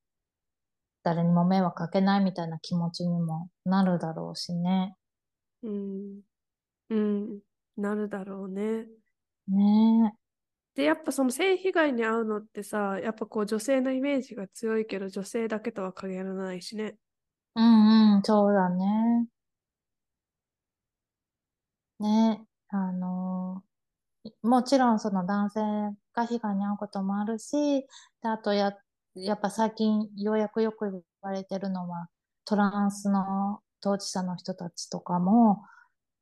[1.03, 4.95] 誰にも迷惑かけないみたいな気持ちにもなるだろうしね。
[5.63, 6.21] うん。
[6.89, 7.41] うん。
[7.79, 8.85] なるだろうね。
[9.47, 10.13] ね
[10.75, 16.83] で、やっぱその性被害に遭うのってさ、やっぱこう女性のイメージが強いけど、女性だけとは限らないしね。
[16.85, 16.95] え。
[17.55, 19.27] うんうん、そうだね。
[21.99, 23.63] ねえ、あの
[24.41, 25.59] もちろんその男性
[26.13, 27.81] が被害に遭うこともあるし、
[28.21, 28.73] であとや、
[29.15, 32.07] やっぱ最近ようやくよく言われてるのは、
[32.45, 35.61] トランスの当事者の人たちとかも、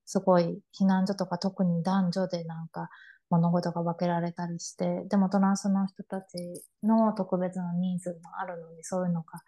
[0.07, 2.89] すごい避難所とか特に男女でなんか
[3.29, 9.41] 物事が分けられたりして、でもトランスの人たちの特別なニーズもあるのに、そういうのが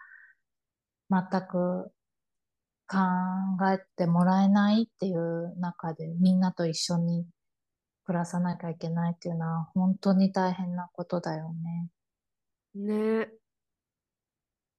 [1.10, 1.92] 全く
[2.88, 2.98] 考
[3.72, 7.26] えてもらえないっていう中でみんなと一緒に
[8.06, 11.90] 暮らさなきゃいけないっていうのは本当に大変なことだよね。
[12.76, 13.32] ね。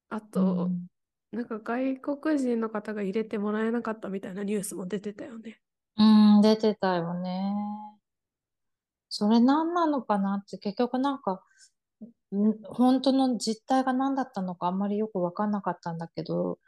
[0.08, 0.86] あうと、ん、
[1.32, 5.60] なんか外国人の方が入れてもらえなかったみたいなニュースも出てたよね。
[6.00, 7.54] うん、出てたよね。
[9.10, 11.42] それ何なのかなって結局なんか、
[12.34, 16.58] ん本当の実態が何だったのかあんまりよく分かんなかったんだけど、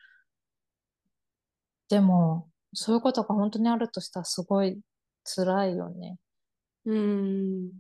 [1.89, 4.81] でもそういうことが本当にあるとしたらすごい
[5.25, 6.19] 辛いよね。
[6.85, 7.71] うん。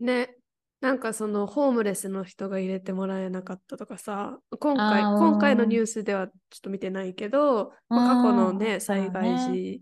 [0.00, 0.34] ね。
[0.80, 9.80] なんかそのホームレスの人が入れてもらえなかったとかさ、今回、今回のうん、ニュースではちょっと見てないけど、うまあ、過去のね、災害ね。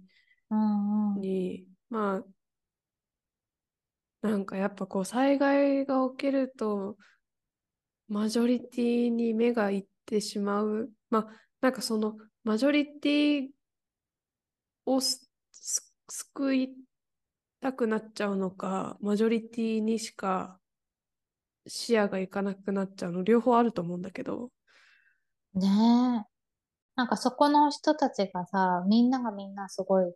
[0.50, 1.20] 時うんうん。
[1.20, 2.16] に、ま
[4.22, 6.96] あ、なんかやっぱこう災害が起きると、
[8.08, 10.90] マジョリティに目がいってしまう。
[11.10, 11.26] まあ、
[11.60, 13.48] なんかそのマジョリティ
[14.84, 16.76] をすす救い
[17.60, 20.60] たくなっちゃうのか、マジョリティにしか
[21.66, 24.50] 視野がいかなくなっちゃうの、両方あると思うんだけど。
[25.54, 25.66] ね
[26.24, 26.36] え。
[26.96, 30.14] なんかそこの人たちがさ、みんながみんなすごい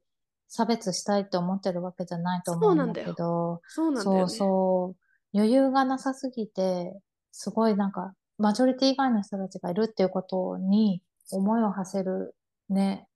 [0.53, 3.05] 差別したいと思ってるわけじゃないと思うんだ。
[3.05, 4.29] けど、そうなんだそう。
[4.29, 6.93] そう、余裕がなさすぎて、
[7.31, 12.35] すごいなんか、マジョリティ以外の人たちがいるっていうことに思いを馳せる
[12.69, 13.07] ね、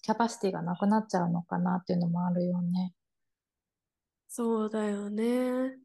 [0.00, 2.94] キャパシティがなくなっちゃうのかなっていうのもあるよね。
[4.28, 5.76] そうだよね。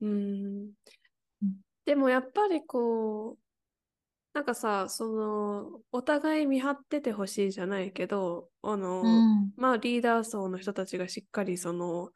[0.00, 0.70] うん。
[1.42, 3.38] うんでもやっぱりこう、
[4.32, 12.12] なんかさ、その、お互い見張っててほしいじゃないけど、あうの、ん、まあリーダー層の人たちがしっかりその、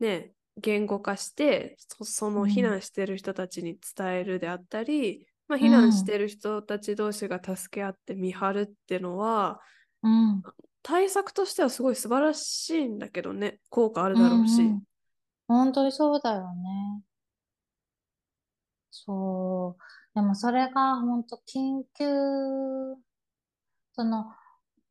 [0.00, 9.60] ね、言語化して、そ、そうの避ん、難してる人たちに伝えるであったり、まあう避難しん、てる人たち同士が助け合って見張るっていうのは、
[10.02, 10.44] うん、
[10.82, 14.78] 対策としてはすごい素晴らしいんだけどね、効果あるうだろうんうし。
[14.78, 14.84] ん。
[15.48, 17.02] 本当にそうだよね。
[18.90, 19.82] そう。
[20.14, 22.04] でもそれが本当緊急、
[23.92, 24.26] その、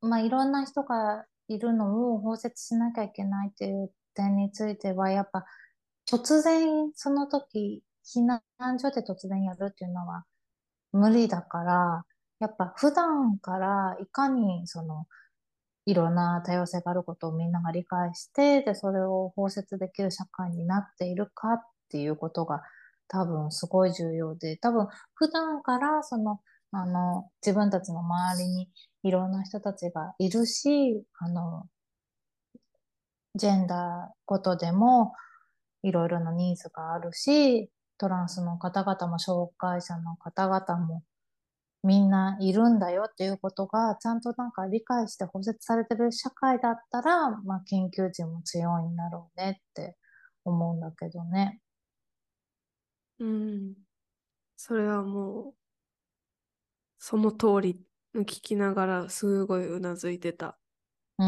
[0.01, 5.45] まあ、いろんな人がいるのを包摂しなきゃいけないっていう点については、やっぱ
[6.09, 10.25] 突然その時、避難所で突然やるっていうのは
[10.93, 12.05] 無理だから、
[12.39, 15.05] やっぱ普段からいかにその
[15.85, 22.61] いろんな多様性があることをみんなが理解して、で、それを包摂できる社会になっているかっていうことが
[23.09, 26.39] 多分すごい重要で、多分普段からその、
[26.71, 28.69] あの、自分たちの周りに
[29.03, 31.67] いろんな人たちがいるし、あの、
[33.35, 35.13] ジェンダーごとでも
[35.83, 41.03] いろいろなニーズがあるし、トランスの方々も障害者の方々も
[41.83, 49.95] みんないるんだよっていうことがちゃんとなんか理解して包摂されてる社会だったら、まあ、緊急時も強いんだろうねって
[50.43, 51.59] 思うんだけどね。
[53.19, 53.75] うん。
[54.57, 55.55] それはもう、
[56.99, 57.83] その通り
[58.15, 60.59] 聞きながらすごいうなずいてた。
[61.17, 61.25] うー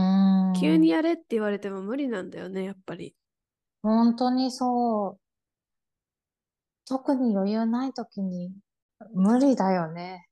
[0.54, 3.18] 急にん、やれって言われても無理なんだよね、やっぱり。
[3.84, 5.22] 本当にそう。
[6.86, 8.54] 特に余裕ない時に
[9.16, 10.28] 無理だよね。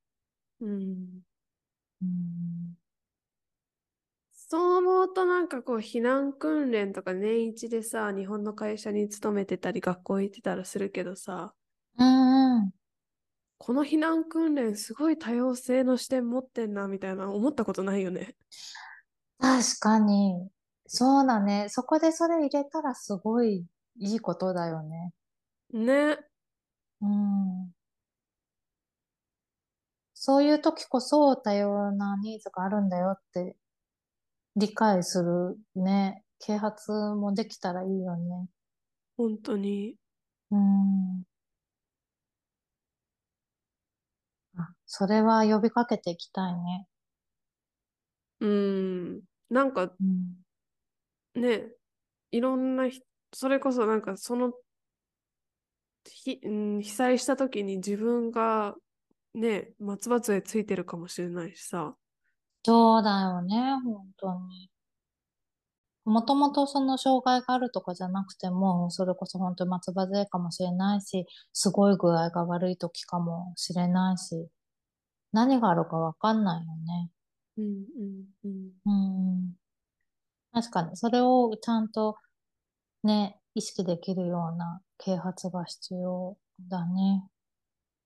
[0.59, 1.23] うん。
[2.01, 2.77] うん、
[4.51, 11.53] そう思うとなんかこう避難訓練とか年一でさ、日本の会社に勤めてたり学校行ってたらするけどさ、
[11.97, 12.71] うん、うん。
[13.59, 18.35] この避難訓練すごい多様性の視点持ってんなみたいな思ったことないよね？
[19.39, 20.49] 確かに。
[20.87, 21.67] そうだね。
[21.69, 23.65] そこでそれ入れたらすごい
[23.97, 25.13] いいことだよね。
[25.73, 26.17] ね。
[27.01, 27.73] うん。
[30.13, 33.55] そういう時こそ多様なニーズがあるんだよって
[34.59, 38.47] 理解するね、啓発もできたらいいよね。
[39.17, 39.95] 本当に。
[40.51, 41.23] うん。
[44.57, 46.87] あ、それは呼びかけていきたいね。
[48.41, 49.21] うん。
[49.49, 50.43] なんかうん。
[51.41, 51.69] ね、
[52.31, 53.01] いろんなひ、
[53.33, 54.53] それこそなんかその、
[56.05, 58.75] ひ、うん、被災した時に自分が
[59.33, 61.95] ね、松葉杖ついてるかもしれないしさ。
[62.63, 64.69] そうだよね、本当に。
[66.05, 74.47] もともとその障害があるとかじゃなくても、それこそ本当に松葉杖かもしれないし、すごい具合が悪い時かもしれないし、
[75.33, 77.11] 何があるかわかんないよね。
[77.57, 77.65] うん
[78.45, 79.37] うんうん。
[79.37, 79.55] うん。
[80.53, 82.17] 確かに、それをちゃんと
[83.03, 86.37] ね、意識できるような啓発が必要
[86.69, 87.25] だね。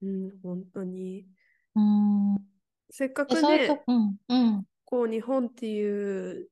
[0.03, 1.27] うん、本当に。
[1.75, 2.35] うん。
[2.89, 6.49] え、せっかくね、うん、うん、こう日本っていう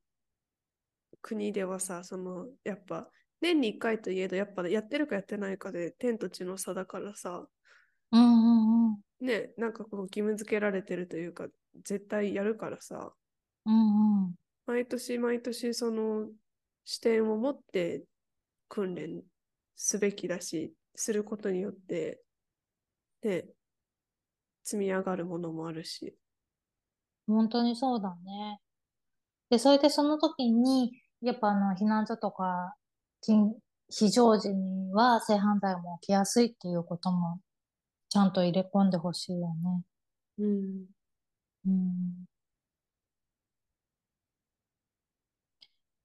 [1.22, 3.10] 国ではさ、そのやっぱ
[3.42, 7.46] 年に1回といえど、やっぱやってるかやってないかで天と地の差だからさ、
[8.12, 11.48] うん、うん、うん、ね、なんかこう義務付けられてるというか、
[11.84, 13.14] 絶対やるからさ、
[13.66, 14.36] うん、うん。
[14.66, 16.28] 毎年毎年その
[16.86, 18.04] 視点を持って
[18.70, 19.24] 訓練
[19.76, 22.22] すべきだし、することによって、
[23.24, 23.46] ね、
[24.64, 26.16] 積み上がるものもあるし。
[27.32, 28.62] 本当にそうだね。
[29.50, 32.76] で、それでその時に、やっぱあの、避難所とか、
[33.90, 37.40] 非常時には性犯罪も起きやすいっていうことも、
[38.10, 39.84] ちゃんと入れ込んでほしいよね。
[40.40, 40.86] うん。
[41.68, 42.26] うん。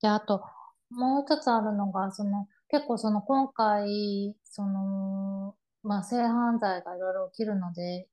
[0.00, 0.42] で、あと、
[0.90, 8.08] もう一つあるのが、その、結構その今回、その、まあ、性犯罪がいろいろ起きるので、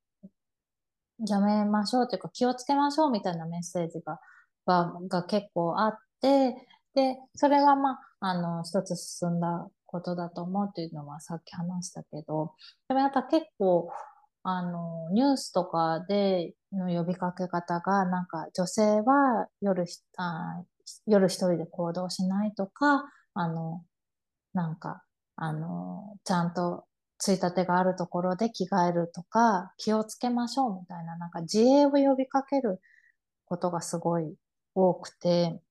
[1.27, 4.19] やめましょうというか気をつけましょうみたいなメッセージが、
[4.65, 6.55] が、が結構あって、
[6.95, 12.53] で、それはまあ、あの、一つ進んだことだと思うっていうのはさっき話したけど、
[12.87, 13.89] でもやっぱ結構、
[14.43, 19.85] あの、ニュースとかでの呼びかけ方が、なんか女性は夜、
[20.17, 20.63] あ、
[21.07, 23.83] 夜一人で行動しないとか、あの、
[24.53, 25.03] なんか、
[25.35, 26.85] あの、ちゃんと
[27.23, 32.81] ついたてがあるところで着替えるとか、気をつけましょうみたいな、なんか自衛を呼びかける
[33.45, 34.35] ことがすごい
[34.75, 35.61] 多くて、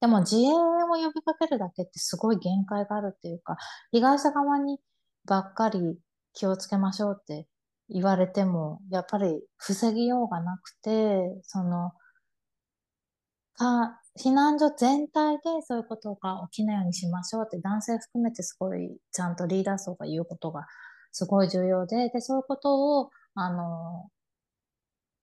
[0.00, 0.56] でも自衛を
[0.96, 3.56] 呼びかけるだけってすごい限界があるっていうか、
[3.92, 4.80] 被害者側に
[5.26, 5.96] ばっかり
[6.32, 7.46] 気をつけましょうって
[7.88, 11.92] 言われても、やっぱり防ぎようがなくて、その、
[13.54, 20.66] か、避難所全体でそういうことが起きないようにしましょうって男性含めてすごいちゃんとリーダー層が言うことが
[21.12, 24.10] すごい重要で、で、そういうことを、あの、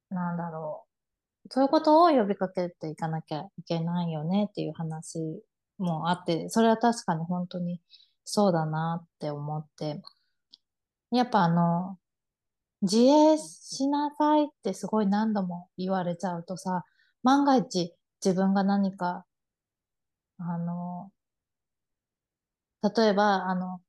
[0.10, 0.86] なんだろ
[1.46, 1.50] う。
[1.52, 5.20] そういうことを呼びかけていかなきゃいけないよねっていう話
[5.80, 7.82] もあって、それは確かに本当に
[8.24, 10.02] そうだなって思って。
[11.12, 11.98] やっぱあの、
[12.82, 16.86] 自衛しなさいってすごい何度も言われちゃうとさ、
[17.24, 19.26] 万が一自分が何か、
[20.38, 21.11] あの、
[22.82, 23.82] 例えば、あの、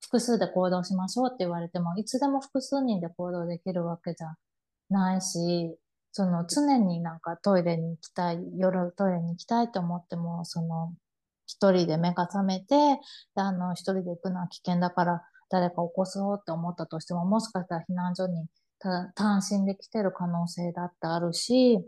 [0.00, 4.34] 複数で行動しましょうって言われても、いつでも複数人で行動できるわけじゃ
[4.90, 5.76] ないし、
[6.12, 10.94] その常になんかトイレに行きたい、夜トイレに行きたいと思っても、その
[11.46, 12.74] 一人で目が覚めて、
[13.34, 18.46] あの、一人で行くのは危険だから誰か起こそうって思ったとしても、もしかしたら避難所に
[18.78, 21.78] た単身で来てる可能性だってあるし、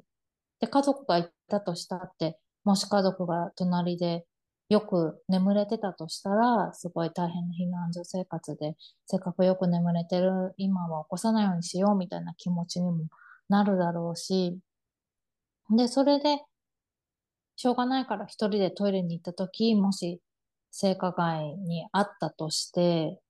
[0.61, 4.25] で、家族がいたとしたって、もし家族が隣で
[4.69, 8.77] よく眠れてたとしたら、すごい大変な避難所生活で、
[9.07, 13.07] せっかくよく眠れてる今は起こさないようにしようみたいな気持ちにも
[13.49, 14.59] なるだろうし、
[15.71, 16.39] で、それで、
[17.57, 20.21] しょうがないから一人でトイレに行った時、もし
[20.71, 23.21] 性加害にあったとして、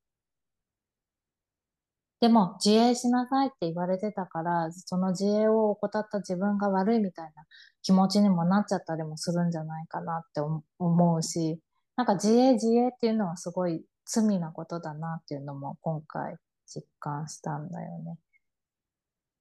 [2.21, 7.45] でも自衛しなさいって言われてたから、その自衛を怠った自分が悪いみたいな
[7.83, 11.61] 気持ちにもなっちゃったりもするんじゃないかなって思思うし、
[11.97, 16.37] なんか自衛自衛っていうのはすごい罪なことだなっていうのも今回
[16.67, 18.19] 実感したんだよね。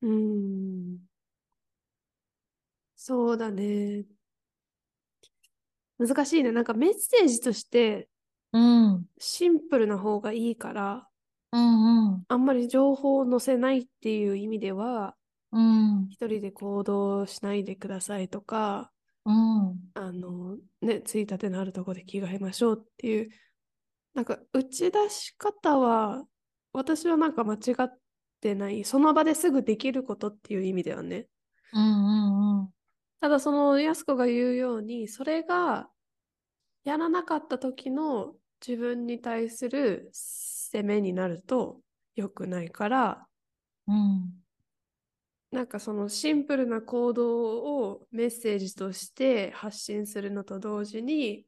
[0.02, 1.08] うーん。
[2.98, 4.06] そうだね。
[6.00, 6.52] 難しいね。
[6.52, 8.10] なんかメッセージとして
[8.52, 11.08] うん、うんシンプルな方がいいから、
[11.54, 15.16] うん、あんまり情報を載せないっていう意味では、
[15.52, 18.92] うん、一人で行動しないでくださいとか、
[19.26, 23.30] うん、あの、ね、ついたてのあるところで着替えましょうっていう、
[24.16, 26.26] なんか打ち出し方は、
[26.74, 28.00] 私はなんか間違っ
[28.42, 31.28] てない、その場ですぐできることっていう意味ではね。
[31.72, 32.70] うんうんうん。
[33.22, 35.88] ただそのやす子が言うように、それが
[36.84, 38.34] やらなかった時の
[38.66, 40.10] 自分に対する
[40.74, 41.82] 責めになると
[42.16, 43.28] 良くないから、
[43.88, 44.32] うん。
[45.52, 51.46] なんかそのシンプルな行動をメッセージとして発信するのと同時に、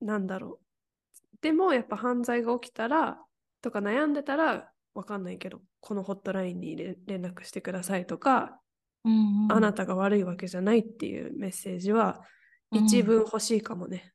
[0.00, 1.36] なんだろう。
[1.42, 3.18] でもやっぱ犯罪が起きたら
[3.60, 8.58] とか悩んでたらわかんないけど、このホットラインに連連絡してくださいとか、
[9.04, 12.22] うんうん、あなたが悪いわけじゃないっていうメッセージは
[12.72, 14.14] 一文欲しいかもね。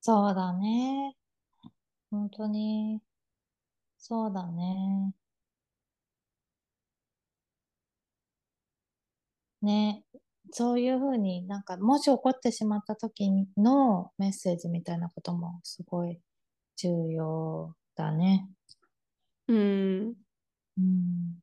[0.00, 1.16] そうだね。
[2.12, 3.00] 本当に。
[3.98, 5.14] そうだね。
[9.62, 10.04] ね。
[10.52, 16.18] そういうふうになんか、もし起こってしまった時のメッセージみたいなこともすごい
[16.76, 18.48] 重要だね。
[19.48, 20.14] うん。
[20.78, 21.40] うん。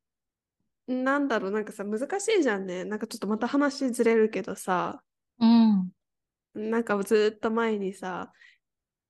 [1.04, 2.86] なんだろう、なんかさ、難しいじゃんね。
[2.86, 5.04] なんかちょっとまた話ずれるけどさ、
[5.40, 5.92] うん。
[6.56, 8.34] なんかずっと前にさ、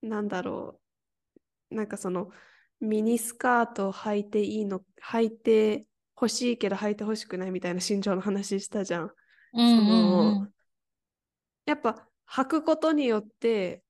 [0.01, 0.81] なんだろう、
[1.69, 2.29] なんかその
[2.79, 9.11] ミニスカートを履いていいの、履いて欲しいけど履いて欲しくないみたいな身長の話したじゃん。
[9.53, 10.53] うんうんそのうん
[11.65, 13.83] やっぱ履くことによって、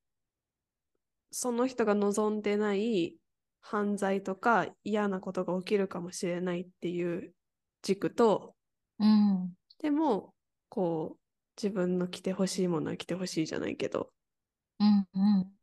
[1.32, 3.16] その人が望んでない
[3.62, 7.34] 犯罪とか嫌なことが起きるかもしれないっていう
[7.82, 8.56] 軸と、
[9.00, 9.54] うん。
[9.82, 10.34] でも、
[10.68, 11.20] こう、
[11.56, 14.12] 自分の着てほしいものは着てほしいじゃないけど、
[14.80, 15.59] うんうん。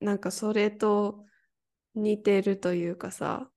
[0.00, 1.24] なんかそれと
[1.94, 3.50] 似てるというかさ、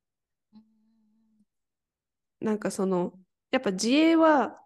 [2.39, 3.13] なんかその、
[3.51, 4.57] やっぱ自衛は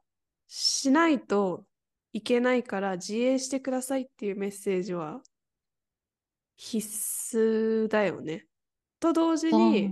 [0.47, 1.65] しないと
[2.13, 5.21] いけないから自衛してくださいっていうメッセージは
[6.55, 6.87] 必
[7.37, 8.45] 須だよね。
[9.01, 9.89] と同時によ、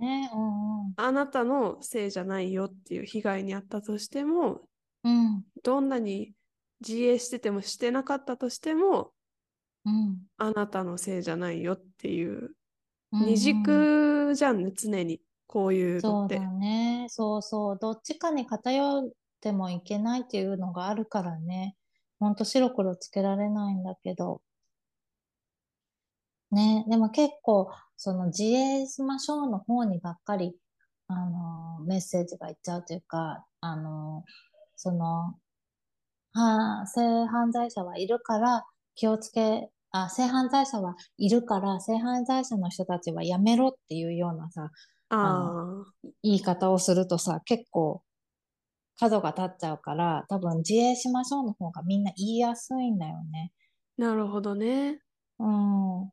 [0.00, 0.30] ね。
[0.34, 0.94] うんうん。
[0.96, 4.60] あなたのせいじゃないよっていう被害に遭ったとしても、
[5.02, 5.42] うん。
[5.62, 6.34] どんなに
[6.86, 9.13] 自衛しててもしてなかったとしても、
[9.84, 10.26] うん。
[10.38, 12.56] あなたのせいじゃないよっていう、
[13.12, 15.20] うんうん二軸じゃんね、常に。
[15.46, 16.36] こういうのって。
[16.36, 17.06] そうだね。
[17.10, 17.78] そうそう。
[17.80, 19.10] どっちかに偏っ
[19.40, 21.76] てもいけないっていうのがあるからね。
[22.18, 24.42] ほんと白黒つけられないんだけど。
[26.50, 26.84] ね。
[26.88, 30.56] でも結構、その自衛しましょうの方にばっかり、
[31.08, 34.24] あの、メッセージがいっちゃうというか、あの、
[34.76, 35.38] その、
[36.32, 44.70] は、性犯罪者はいるから気をつけ、あ、性犯罪者はいるから性犯罪者の人たちはやめろっていうようなさ、
[45.10, 45.84] ああ、
[46.24, 48.02] 言い方をするとさ、結構
[48.98, 53.52] 角が立っちゃうから、多分自衛しましょうの方がみんな言いやすいんだよね。
[53.96, 54.98] なるほどね。
[55.38, 56.10] うん。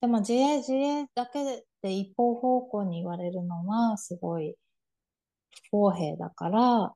[0.00, 4.54] でも自衛、自衛だけで一方方向に言われるのはすごい
[5.68, 6.94] 不公平だから、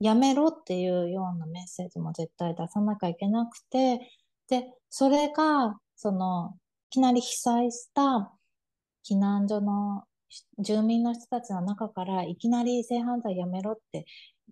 [0.00, 4.00] やめろっていうようなメッセージも絶対出さなきゃいけなくて、
[4.60, 6.54] で、それが、その、
[6.90, 8.32] いきなり被災した
[9.04, 10.04] 避難所の
[10.58, 14.06] 住民の人たちの中からいきなり性犯罪やめろって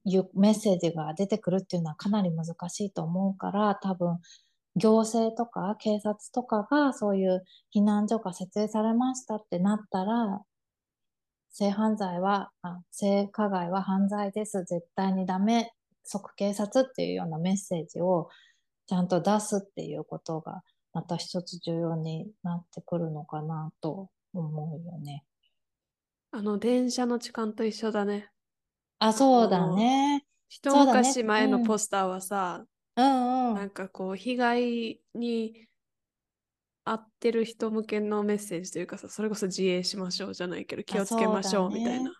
[0.05, 4.19] いうメッセージが出てくるっていうのはかなり難しいと思うから、多分、
[4.75, 7.45] 行政とか警察とかがそういう
[7.75, 10.41] 避難所が設営されましたってなったら、
[11.51, 14.65] 性犯罪は、あ性加害は犯罪です。
[14.65, 15.71] 絶対にダメ。
[16.05, 18.29] 即警察っていうようなメッセージを
[18.87, 20.63] ちゃんと出すっていうことが
[20.93, 25.25] また一つ重要になってくるのかなと思うよね。
[26.31, 28.31] あの、電車の痴漢と一緒だね。
[28.99, 30.25] あ、そうだね。
[30.49, 32.65] 一昔前のうんポスターはさ、
[32.97, 33.55] うんうん。
[33.55, 35.67] なんかこう、被害に
[36.85, 42.11] 遭ってる人向けのメッセージというかさ、それこそ自衛しましょうじゃないけど、気をつけましょうみたいな。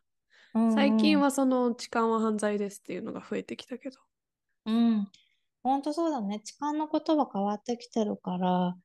[0.55, 3.99] うんうん最近はその痴漢は犯罪ですっていうのが増えてきたけど。
[4.67, 5.09] うん。
[5.63, 6.41] 本当そうだね。
[6.41, 8.77] 痴漢のことは変わってきてるから、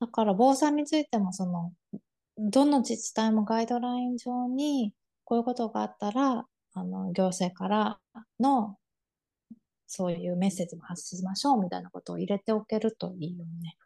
[0.00, 1.72] だから防災についてもその、
[2.38, 4.94] どの自治体もガイドライン上に、
[5.24, 8.00] こういうことがあったら、あの、行政から
[8.40, 8.78] の、
[9.86, 13.76] そういうメッセージも発しましょうみたいなことを入れておけるといいよね。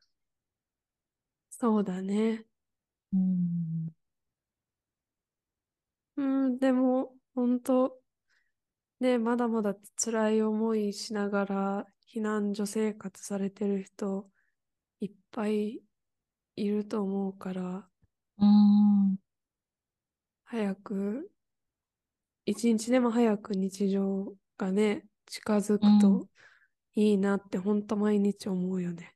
[1.51, 2.45] そうだね。
[3.13, 3.91] うん。
[6.17, 7.99] うん、でも、本当
[9.01, 14.29] ね、まだまだ辛い思いしながら避難所生活されてる人
[15.01, 15.81] いっぱい
[16.57, 17.89] いると思うから、
[18.39, 19.19] うん。
[20.47, 21.31] 早く、
[22.47, 26.27] 一日でも早く日常がね、近づくうと
[26.95, 29.15] いいなって本当毎日思うよね。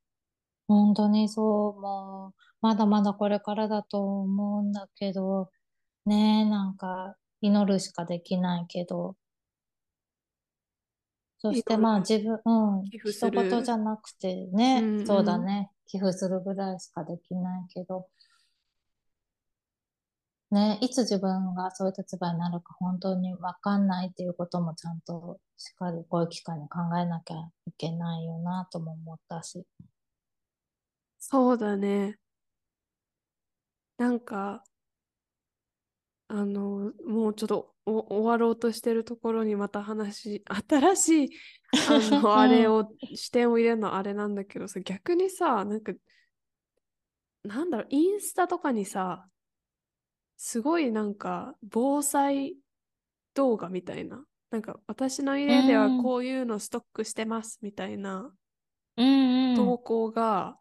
[0.69, 5.51] 本当にそう、もう、まだまだこれからだと思うんだけど、
[6.07, 9.17] ねえ、なんか祈るしかできないけど、
[11.43, 13.71] そしてまあ祈自分、うん、寄付す人事じる。
[13.71, 15.47] ゃなくてうね、んそうだうん。
[15.47, 18.09] ね、寄付するぐらいしかできないけど、
[20.53, 27.37] ね、いつ自分がそういう立場になるか本当にわかんないっていうこともちゃんとしっかりこういう機会に考えなきゃ
[27.67, 29.67] いけないよなとも思ったし。
[31.19, 32.19] そうだね。
[33.97, 34.65] なんか、
[36.35, 41.31] あの、もうちょっとお終わろうとしてるところにまた話、新しい、
[41.79, 45.93] あの、あれうん、を、視点を入れるのはあれなんだけどさ、逆にさ、なんか、
[47.45, 49.29] なんだろう、インスタとかにさ、
[50.37, 52.57] すごいなんか、防災
[53.35, 58.35] 動画みたいな、なんか、私のう家ではん、こういうのストックしてますみたいな
[59.55, 60.59] 投稿が、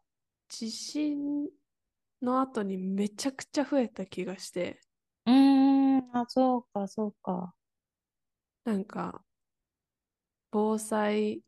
[0.48, 1.50] 地震
[2.22, 4.80] の後にめちゃくちゃ増えた気がして、
[5.26, 7.56] うん、あ、そうか、そうか。
[8.64, 9.24] なんか、
[10.50, 11.42] 防災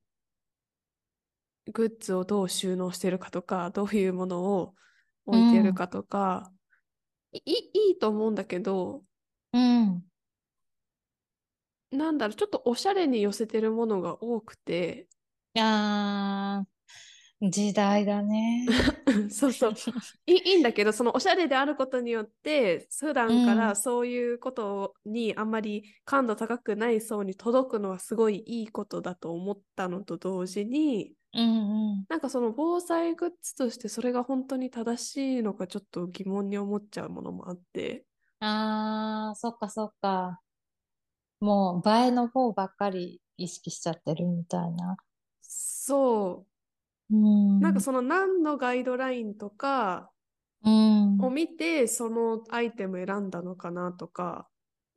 [1.74, 4.76] グッズをどう収納してるかとか、どういうものを
[5.32, 6.52] う置いてるん、かとか、
[7.34, 9.04] いい、いいと思うんだけど、
[9.52, 10.04] うん。
[11.92, 15.08] なんだろう、ちょっとおしゃれに寄せてるものが多くて、
[15.56, 16.73] あー、
[17.50, 18.66] 時代だね。
[19.30, 19.74] そうそう、
[20.26, 32.06] い い、いいんだけど、そのおしゃれであることによって、普段かうん、らそういうことにあんまり感度高くない層に届くのはすごいいいことだと思ったのと同時に、うん、うん。
[32.10, 38.06] なんかその防災グッズとしてそれが本当に正しいのかちょっと疑問に思っちゃうものもあって、
[38.40, 40.42] あー、そっか、そっか。
[41.40, 44.96] もう映えの方ばっかり意識しちゃってるみたいな。
[45.42, 46.53] そう
[47.58, 50.10] う、なんかん、その何のガイドラインとか
[50.64, 54.48] うん、うん、を見てそのアイテム選んだのかなとか、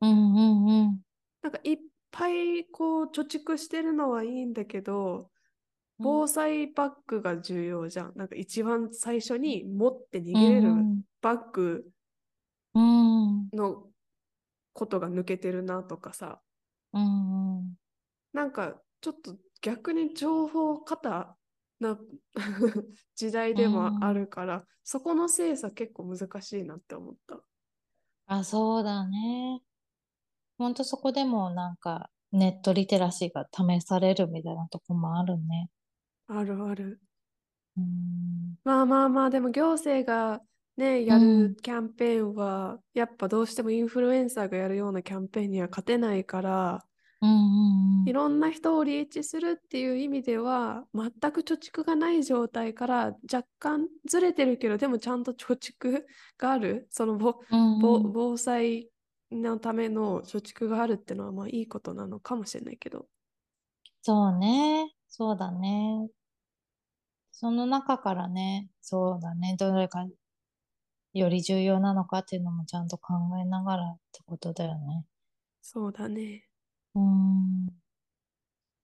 [0.01, 1.01] うん、うん。
[1.41, 1.77] なんかいっ
[2.11, 5.29] ぱいこう貯蓄してるのはいいんだけど、
[5.99, 8.13] うん、防災バッグが重要じゃん。
[8.15, 11.85] なんか一番最初に持って逃うげれるん、バッグ
[12.73, 13.87] うん、の
[14.73, 16.39] ことが抜けてるなとかさ、
[16.93, 17.73] うん、うん。
[18.33, 21.36] なんかちょっと逆に情報過多
[21.79, 21.99] な
[23.15, 27.39] 時代でもあるから、そこの精査結構難しいなって思った。
[28.27, 29.61] あ、そうだね。
[30.57, 35.69] ほんとそこでもなんかネットリテラシーが試されるみたいなとこもあるね。
[36.27, 36.99] あるある。
[37.77, 40.41] うん、まあまあまあ、でも行政が
[40.77, 46.85] ね、うやるん、キャンペーンは、やっぱどうしてもインフルエンサーがやるようなキャンペーンには勝てないから、
[47.21, 56.05] うん、うん、いろんな人をリーチするっていう意味では、全く貯蓄がない状態から若干ずれてるけど、でもちゃんと貯蓄
[56.37, 58.13] がある、その防うん、防うん。
[58.13, 58.89] 防災
[59.31, 63.07] のための貯蓄があるってのは、まあいいことなのかもしれないけど。
[64.01, 64.93] そうね。
[65.07, 66.09] そうだね。
[67.31, 69.55] その中からね、そうだね。
[69.59, 70.07] どれが
[71.13, 75.05] より重要なのかっていうのもちゃんと考えながらってことだよね。
[75.61, 76.46] そうだね。
[76.97, 77.67] うん。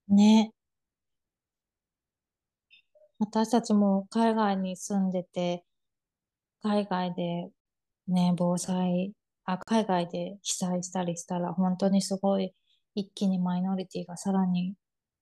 [0.07, 0.53] ね。
[3.17, 5.65] 私たちも海外に住んでて、
[6.61, 7.49] 海外で
[8.07, 9.13] ね、防災、
[9.45, 12.53] あ、海外で被災したりしたら、本当にすごい
[12.95, 14.75] 一気にマイノリティがさらに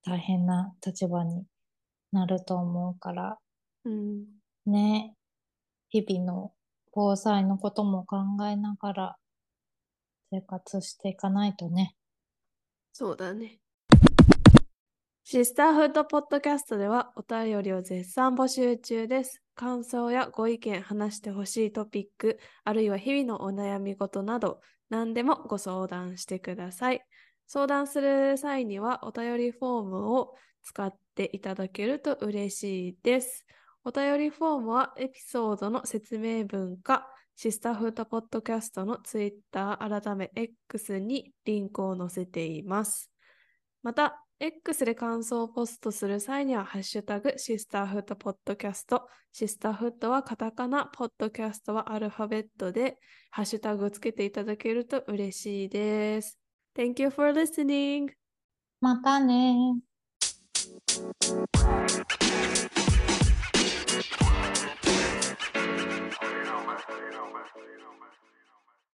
[0.03, 1.45] 大変な立場に
[2.13, 3.39] なると思うから、
[3.85, 4.25] うん。
[4.65, 5.15] ね、
[5.89, 6.53] 日々の
[6.93, 8.17] 防災のことも考
[8.47, 9.17] えながら
[10.31, 11.95] 生活していかないとね。
[12.91, 13.59] そうだね。
[15.23, 19.41] シスターフードポッドキャストではお便りを絶賛募集中です。
[19.55, 27.01] 感想やご意見、話してほしいトピック、あるいは日々のお悩み事など、何でもご相談してください。
[27.47, 33.45] 相談する際にはお便りフォームを使っていただけると嬉しいです。
[33.85, 43.11] お便りフォームはエピソードの説明文か、シスターフードポッドキャストのツイッター改め X にリンクを載せています。
[43.83, 49.07] また、X で感想をポストする際には、ハッシュタグ、シスターフットポッドキャスト。
[49.31, 52.97] シスターフットはカタカナ、ポッドキャストはアルファベットで、
[53.29, 56.39] ハッシュタグをつけていただけると嬉しいです。
[56.75, 58.09] Thank you for listening!
[58.81, 59.81] またね